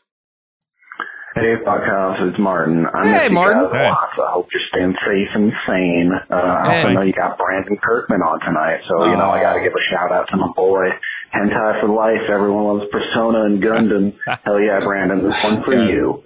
[1.38, 2.84] Hey, Buckhouse, it's Martin.
[2.92, 3.62] I Hey, miss you Martin.
[3.66, 3.88] guys Hey.
[3.90, 6.10] lot, I hope you're staying safe and sane.
[6.30, 9.60] Uh, I also know you got Brandon Kirkman on tonight, so, you know, I gotta
[9.60, 10.88] give a shout out to my boy.
[11.34, 12.22] Hentai for life.
[12.32, 14.14] Everyone loves Persona and Gundam.
[14.44, 15.22] Hell yeah, Brandon.
[15.22, 16.22] This one for you.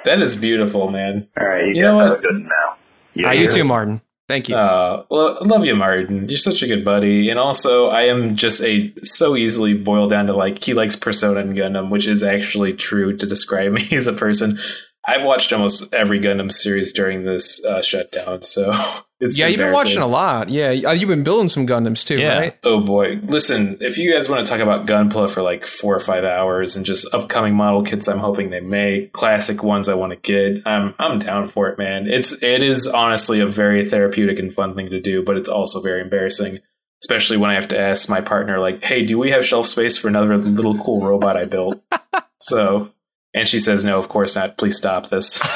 [0.04, 1.28] that is beautiful, man.
[1.38, 2.22] All right, you, You guys know what?
[2.22, 3.26] good now.
[3.28, 4.00] Ah, you too, Martin.
[4.28, 4.56] Thank you.
[4.56, 6.28] Uh, well, I love you, Martin.
[6.28, 7.30] You're such a good buddy.
[7.30, 11.40] And also, I am just a so easily boiled down to like he likes Persona
[11.40, 14.58] and Gundam, which is actually true to describe me as a person.
[15.08, 18.72] I've watched almost every Gundam series during this uh, shutdown, so
[19.20, 20.50] it's yeah, you've been watching a lot.
[20.50, 22.38] Yeah, uh, you've been building some Gundams too, Yeah.
[22.38, 22.58] right?
[22.62, 23.18] Oh boy.
[23.22, 26.76] Listen, if you guys want to talk about Gunpla for like four or five hours
[26.76, 30.62] and just upcoming model kits I'm hoping they make, classic ones I want to get,
[30.66, 32.06] I'm I'm down for it, man.
[32.06, 35.80] It's it is honestly a very therapeutic and fun thing to do, but it's also
[35.80, 36.58] very embarrassing.
[37.02, 39.96] Especially when I have to ask my partner, like, hey, do we have shelf space
[39.96, 41.80] for another little cool robot I built?
[42.42, 42.92] so
[43.38, 44.58] and she says, No, of course not.
[44.58, 45.40] Please stop this.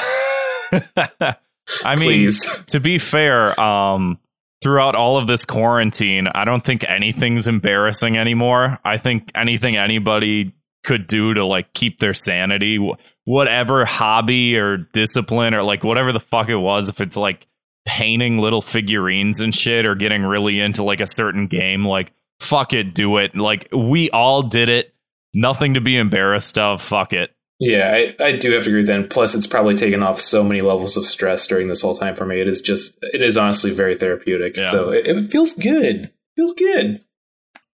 [1.83, 2.29] I mean,
[2.67, 4.19] to be fair, um,
[4.61, 8.79] throughout all of this quarantine, I don't think anything's embarrassing anymore.
[8.83, 10.53] I think anything anybody
[10.83, 12.79] could do to like keep their sanity,
[13.25, 17.47] whatever hobby or discipline or like whatever the fuck it was, if it's like
[17.85, 22.73] painting little figurines and shit or getting really into like a certain game, like fuck
[22.73, 23.35] it, do it.
[23.35, 24.93] Like we all did it.
[25.33, 26.81] Nothing to be embarrassed of.
[26.81, 27.31] Fuck it.
[27.63, 29.09] Yeah, I, I do have to agree with that.
[29.09, 32.25] Plus, it's probably taken off so many levels of stress during this whole time for
[32.25, 32.39] me.
[32.41, 34.57] It is just, it is honestly very therapeutic.
[34.57, 34.71] Yeah.
[34.71, 36.11] So it, it feels good.
[36.35, 37.01] Feels good.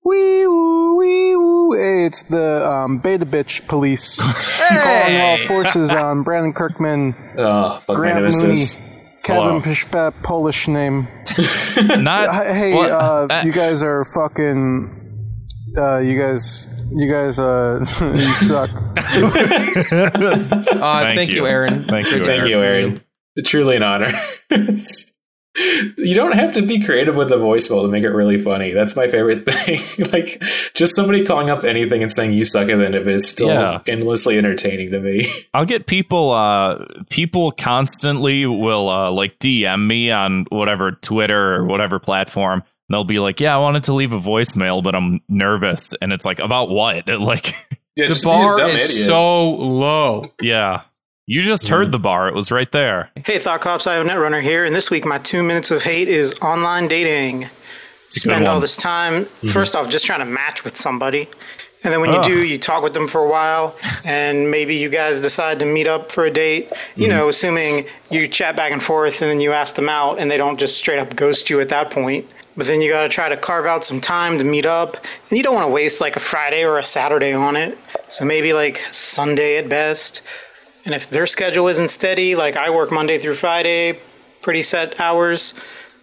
[0.04, 1.72] Wee woo, wee woo.
[1.72, 4.16] Hey, it's the um, Beta Bitch police
[4.68, 8.56] calling all forces on Brandon Kirkman, Oh, fuck my Grant Mooney.
[9.22, 9.60] Kevin Hello.
[9.60, 11.06] Pishpat, Polish name.
[12.02, 12.90] Not Hey, What?
[12.90, 15.07] uh, Uh, you guys are fucking.
[15.76, 18.70] Uh, you guys, you guys, uh, you suck.
[20.78, 21.36] Uh, thank, you.
[21.38, 21.46] you.
[21.46, 21.84] Aaron.
[21.88, 23.00] Thank you, Thank hear you, from Aaron.
[23.44, 24.12] Truly an honor.
[25.96, 28.70] You don't have to be creative with the voicemail to make it really funny.
[28.72, 30.06] That's my favorite thing.
[30.12, 30.40] like,
[30.74, 33.28] just somebody calling up anything and saying you suck at the end of it is
[33.28, 33.80] still Yeah.
[33.88, 35.26] endlessly entertaining to me.
[35.54, 41.64] I'll get people uh people constantly will uh like DM me on whatever Twitter or
[41.64, 42.62] whatever platform.
[42.88, 46.12] And they'll be like, "Yeah, I wanted to leave a voicemail, but I'm nervous." And
[46.12, 47.54] it's like, "About what?" Like,
[47.96, 49.06] Yeah, The just be a bar is idiot.
[49.06, 50.32] so low.
[50.40, 50.82] yeah.
[51.26, 52.28] You just heard the bar.
[52.28, 53.10] It was right there.
[53.26, 56.08] Hey, Thought Cops, I have Netrunner here, and this week my two minutes of hate
[56.08, 57.50] is online dating.
[58.08, 61.28] Spend all this time, first off, just trying to match with somebody,
[61.84, 62.24] And then when you Ugh.
[62.24, 65.86] do, you talk with them for a while, and maybe you guys decide to meet
[65.86, 66.72] up for a date.
[66.96, 67.10] You Mm-hmm.
[67.10, 70.38] know, assuming you chat back and forth, and then you ask them out, and they
[70.38, 72.26] don't just straight up ghost you at that point.
[72.58, 74.96] But then you got to try to carve out some time to meet up,
[75.30, 77.78] and you don't want to waste like a Friday or a Saturday on it.
[78.08, 80.22] So maybe like Sunday at best.
[80.84, 84.00] And if their schedule isn't steady, like I work Monday through Friday,
[84.42, 85.54] pretty set hours.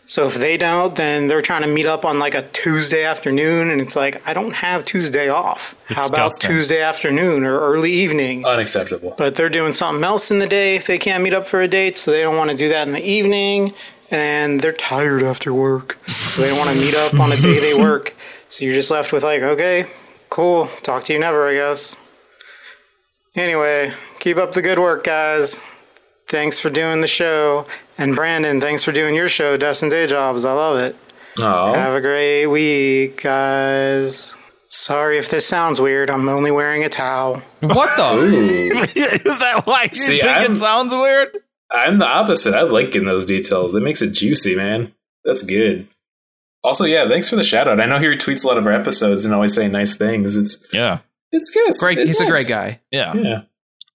[0.05, 3.69] So if they don't, then they're trying to meet up on like a Tuesday afternoon,
[3.69, 5.75] and it's like I don't have Tuesday off.
[5.89, 8.45] How about Tuesday afternoon or early evening?
[8.45, 9.13] Unacceptable.
[9.17, 11.67] But they're doing something else in the day if they can't meet up for a
[11.67, 13.73] date, so they don't want to do that in the evening,
[14.15, 17.59] and they're tired after work, so they don't want to meet up on a day
[17.59, 18.15] they work.
[18.49, 19.85] So you're just left with like, okay,
[20.29, 21.97] cool, talk to you never, I guess.
[23.35, 25.59] Anyway, keep up the good work, guys.
[26.27, 27.67] Thanks for doing the show.
[27.97, 30.45] And Brandon, thanks for doing your show, Dustin Day Jobs.
[30.45, 30.95] I love it.
[31.37, 31.73] Oh.
[31.73, 34.33] Have a great week, guys.
[34.69, 36.09] Sorry if this sounds weird.
[36.09, 37.41] I'm only wearing a towel.
[37.59, 38.91] What the?
[39.25, 41.29] Is that why you See, think I'm- it sounds weird?
[41.71, 42.53] I'm the opposite.
[42.53, 43.71] I like getting those details.
[43.73, 44.91] That makes it juicy, man.
[45.23, 45.87] That's good.
[46.63, 47.79] Also, yeah, thanks for the shout out.
[47.79, 50.35] I know he retweets a lot of our episodes and always saying nice things.
[50.37, 50.99] It's Yeah.
[51.31, 51.73] it's good.
[51.79, 51.97] Great.
[51.99, 52.81] It's He's a great guy.
[52.91, 53.13] Yeah.
[53.15, 53.41] Yeah.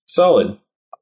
[0.06, 0.56] Solid.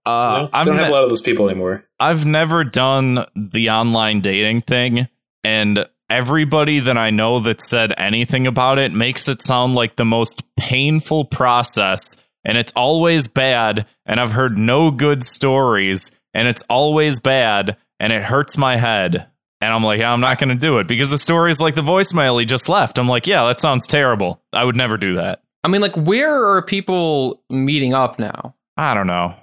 [0.07, 1.85] Uh, You know, I'm don't have ne- a lot of those people anymore.
[2.01, 5.09] I've never done the online dating thing,
[5.45, 10.05] and everybody that I know that said anything about it makes it sound like the
[10.07, 13.85] most painful process, and it's always bad.
[14.07, 19.27] And I've heard no good stories, and it's always bad, and it hurts my head.
[19.61, 21.81] And I'm like, I'm not going to do it because the story is like the
[21.83, 22.97] voicemail he just left.
[22.99, 24.41] I'm like, yeah, that sounds terrible.
[24.53, 25.43] I would never do that.
[25.65, 28.55] I mean, like, where are people meeting up now?
[28.77, 29.35] I don't know.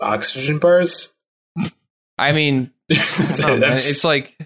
[0.00, 1.14] Oxygen bars?
[2.16, 2.94] I mean, I
[3.58, 4.38] know, it's like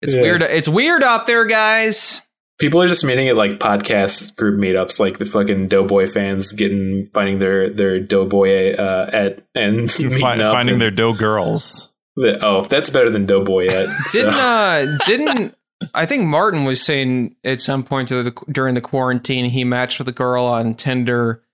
[0.00, 0.22] it's Yeah.
[0.22, 0.42] weird.
[0.42, 2.22] It's weird out there, guys.
[2.58, 7.08] People are just meeting at like podcast group meetups, like the fucking Doughboy fans getting
[7.14, 11.92] finding their their Doughboy uh, at and meeting Find, up finding and- their dough girls.
[12.20, 13.88] Oh, that's better than Doughboy yet.
[14.12, 14.40] Didn't so.
[14.40, 15.54] uh didn't
[15.94, 20.08] I think Martin was saying at some point the, during the quarantine he matched with
[20.08, 21.44] a girl on Tinder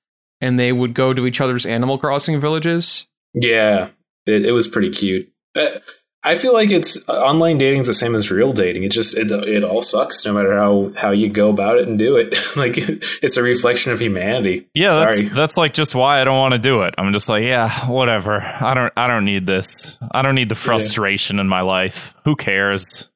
[0.40, 3.06] and they would go to each other's Animal Crossing villages.
[3.34, 3.90] Yeah,
[4.24, 5.30] it, it was pretty cute.
[5.54, 5.80] Uh,
[6.26, 8.82] I feel like it's uh, online dating is the same as real dating.
[8.84, 11.98] It just it it all sucks no matter how how you go about it and
[11.98, 12.38] do it.
[12.56, 14.66] like it's a reflection of humanity.
[14.72, 15.22] Yeah, sorry.
[15.22, 16.94] that's that's like just why I don't want to do it.
[16.96, 18.40] I'm just like, yeah, whatever.
[18.40, 19.98] I don't I don't need this.
[20.12, 22.14] I don't need the frustration in my life.
[22.24, 23.10] Who cares?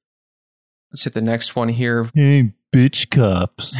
[0.92, 2.10] Let's hit the next one here.
[2.14, 3.76] Hey, bitch cups.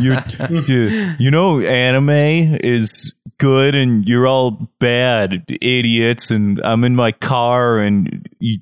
[0.00, 6.30] You're, dude, you know, anime is good and you're all bad idiots.
[6.30, 8.60] And I'm in my car and you,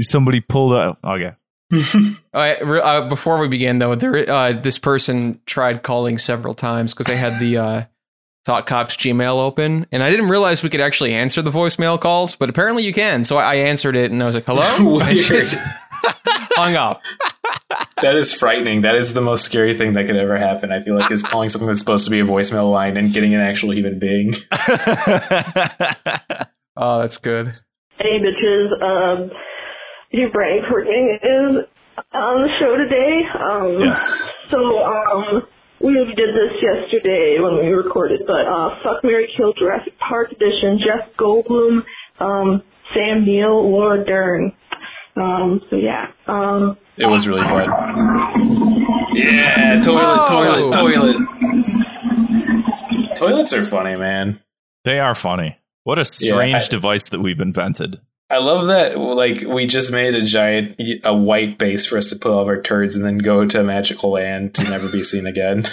[0.00, 0.98] somebody pulled out.
[1.04, 1.32] Okay.
[2.34, 7.06] Uh, uh, before we begin, though, there uh, this person tried calling several times because
[7.06, 7.84] they had the uh,
[8.44, 12.36] Thought Cops Gmail open, and I didn't realize we could actually answer the voicemail calls,
[12.36, 13.24] but apparently you can.
[13.24, 15.56] So I I answered it, and I was like, "Hello," and just
[16.04, 17.02] hung up.
[18.02, 18.82] That is frightening.
[18.82, 20.70] That is the most scary thing that could ever happen.
[20.72, 23.34] I feel like is calling something that's supposed to be a voicemail line and getting
[23.34, 24.32] an actual human being.
[26.78, 27.56] Oh, that's good.
[27.98, 29.30] Hey bitches, um,
[30.10, 31.64] your brain coordinating is
[32.12, 33.22] on the show today.
[33.32, 34.30] Um, Yes.
[34.50, 35.42] So, um,
[35.80, 40.78] we did this yesterday when we recorded, but, uh, Fuck Marry Kill Jurassic Park edition,
[40.84, 41.80] Jeff Goldblum,
[42.20, 42.62] um,
[42.94, 44.52] Sam Neill, Laura Dern.
[45.16, 47.64] Um, so yeah, um, It was really fun.
[49.14, 50.72] Yeah, toilet, Oh.
[50.72, 51.16] toilet, toilet.
[53.16, 54.40] Toilets are funny, man.
[54.84, 55.56] They are funny.
[55.84, 58.00] What a Yeah, strange I- device that we've invented.
[58.28, 58.98] I love that.
[58.98, 62.48] Like we just made a giant, a white base for us to put all of
[62.48, 65.64] our turds, and then go to a magical land to never be seen again.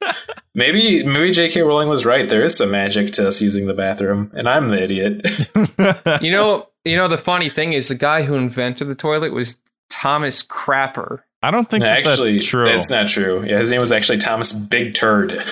[0.54, 1.62] maybe, maybe J.K.
[1.62, 2.28] Rowling was right.
[2.28, 5.24] There is some magic to us using the bathroom, and I'm the idiot.
[6.22, 7.08] You know, you know.
[7.08, 9.60] The funny thing is, the guy who invented the toilet was
[9.90, 11.20] Thomas Crapper.
[11.42, 12.64] I don't think that actually, that's true.
[12.66, 13.44] That's not true.
[13.44, 15.42] Yeah, his name was actually Thomas Big Turd.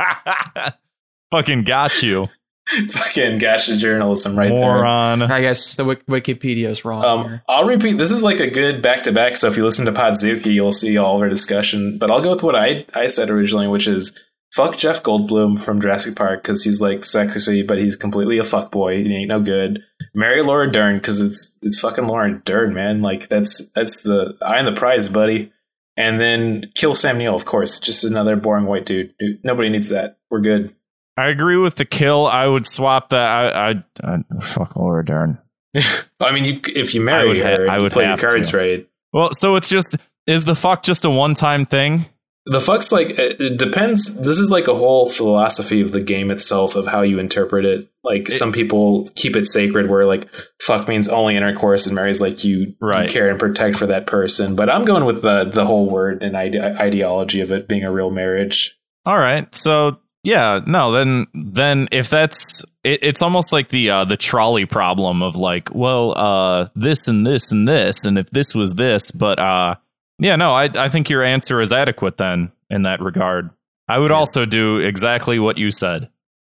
[1.30, 2.28] Fucking got you,
[2.90, 4.60] Fucking gosh, the journalism right there.
[4.60, 5.22] moron.
[5.22, 6.04] I guess the Wik-
[6.44, 7.04] is wrong.
[7.04, 7.40] Um.
[7.48, 7.94] I'll repeat.
[7.94, 9.36] This is like a good back to back.
[9.36, 11.98] So if you listen to Podzuki, you'll see all of our discussion.
[11.98, 14.16] But I'll go with what I I said originally, which is
[14.52, 18.70] fuck Jeff Goldblum from Jurassic Park because he's like sexy, but he's completely a fuck
[18.70, 19.02] boy.
[19.02, 19.80] He ain't no good.
[20.14, 23.02] Marry Laura Dern because it's it's fucking Laura Dern, man.
[23.02, 25.52] Like that's that's the eye on the prize, buddy.
[25.96, 27.78] And then kill Sam Neill, of course.
[27.78, 29.14] Just another boring white dude.
[29.18, 30.18] Dude, Nobody needs that.
[30.30, 30.74] We're good.
[31.16, 32.26] I agree with the kill.
[32.26, 33.28] I would swap that.
[33.28, 33.70] I,
[34.02, 35.38] I, I fuck Laura Dern.
[36.20, 38.50] I mean, you, if you I marry would ha- her, I would play your cards
[38.50, 38.56] to.
[38.56, 38.88] right.
[39.12, 39.96] Well, so it's just
[40.26, 42.06] is the fuck just a one time thing?
[42.50, 44.16] The fuck's like it, it depends.
[44.16, 47.88] This is like a whole philosophy of the game itself of how you interpret it.
[48.02, 50.28] Like some people keep it sacred, where like
[50.60, 53.06] fuck means only intercourse, and marry's like you, Right.
[53.06, 54.56] you care and protect for that person.
[54.56, 57.92] But I'm going with the the whole word and ide- ideology of it being a
[57.92, 58.76] real marriage.
[59.06, 59.54] All right.
[59.54, 64.66] So yeah, no, then then if that's it, it's almost like the uh the trolley
[64.66, 69.12] problem of like, well, uh this and this and this and if this was this,
[69.12, 69.76] but uh
[70.20, 73.50] yeah, no, I I think your answer is adequate then in that regard.
[73.88, 76.10] I would also do exactly what you said.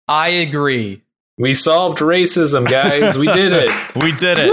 [0.08, 1.04] I agree.
[1.38, 3.18] We solved racism, guys.
[3.18, 3.70] We did it.
[4.02, 4.52] We did it.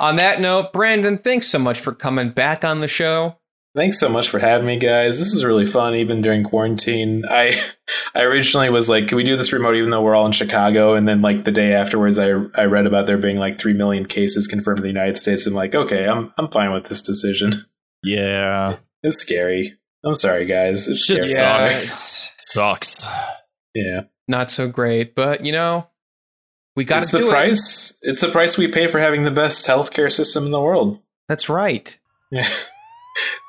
[0.00, 3.36] On that note, Brandon, thanks so much for coming back on the show.
[3.78, 5.20] Thanks so much for having me, guys.
[5.20, 7.22] This was really fun, even during quarantine.
[7.30, 7.56] I
[8.12, 10.94] I originally was like, "Can we do this remote?" Even though we're all in Chicago,
[10.94, 14.04] and then like the day afterwards, I I read about there being like three million
[14.04, 15.46] cases confirmed in the United States.
[15.46, 17.52] I'm like, okay, I'm I'm fine with this decision.
[18.02, 18.78] Yeah.
[19.04, 19.74] It's scary.
[20.04, 20.88] I'm sorry, guys.
[20.88, 21.38] It's Shit scary.
[21.38, 22.34] Yeah, sucks.
[22.38, 23.06] Sucks.
[23.76, 25.86] Yeah, not so great, but you know,
[26.74, 27.30] we got it's to the do it.
[27.30, 27.96] price.
[28.02, 30.98] It's the price we pay for having the best healthcare system in the world.
[31.28, 31.96] That's right.
[32.32, 32.48] Yeah.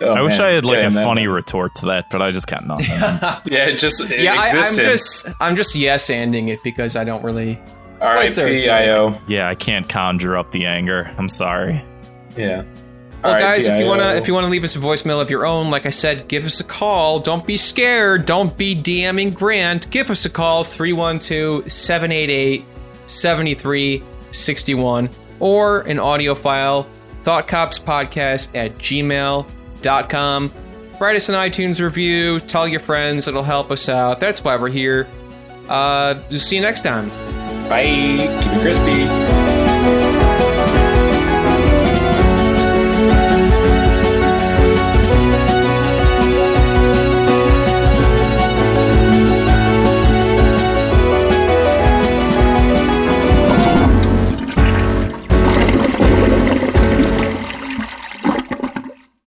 [0.02, 0.42] Oh, I wish man.
[0.42, 1.06] I had like Yeah, a man.
[1.06, 2.88] funny retort to that, but I just got nothing.
[3.52, 7.04] Yeah, it just it yeah, I, I'm just I'm just yes ending it because I
[7.04, 7.60] don't really.
[8.02, 8.70] All right, there to say?
[8.90, 9.22] R.I.P.I.O.
[9.28, 11.14] yeah, I can't conjure up the anger.
[11.18, 11.84] I'm sorry.
[12.38, 12.64] Yeah.
[13.22, 15.70] Well, guys, if you wanna if you wanna leave us a voicemail of your own,
[15.70, 17.20] like I said, give us a call.
[17.20, 18.26] Don't be scared.
[18.26, 19.90] Don't be DMing Grant.
[19.92, 20.64] Give us a call
[23.90, 26.88] 312-788-7361 or an audio file
[27.24, 28.78] thoughtcopspodcast at
[29.82, 30.52] gmail.com.
[31.00, 32.40] Write us an iTunes review.
[32.42, 33.28] Tell your friends.
[33.28, 34.20] It'll help us out.
[34.20, 35.08] That's why we're here.
[35.68, 37.10] Uh, see you next time.
[37.70, 37.86] Bye.
[38.42, 40.59] Keep it crispy.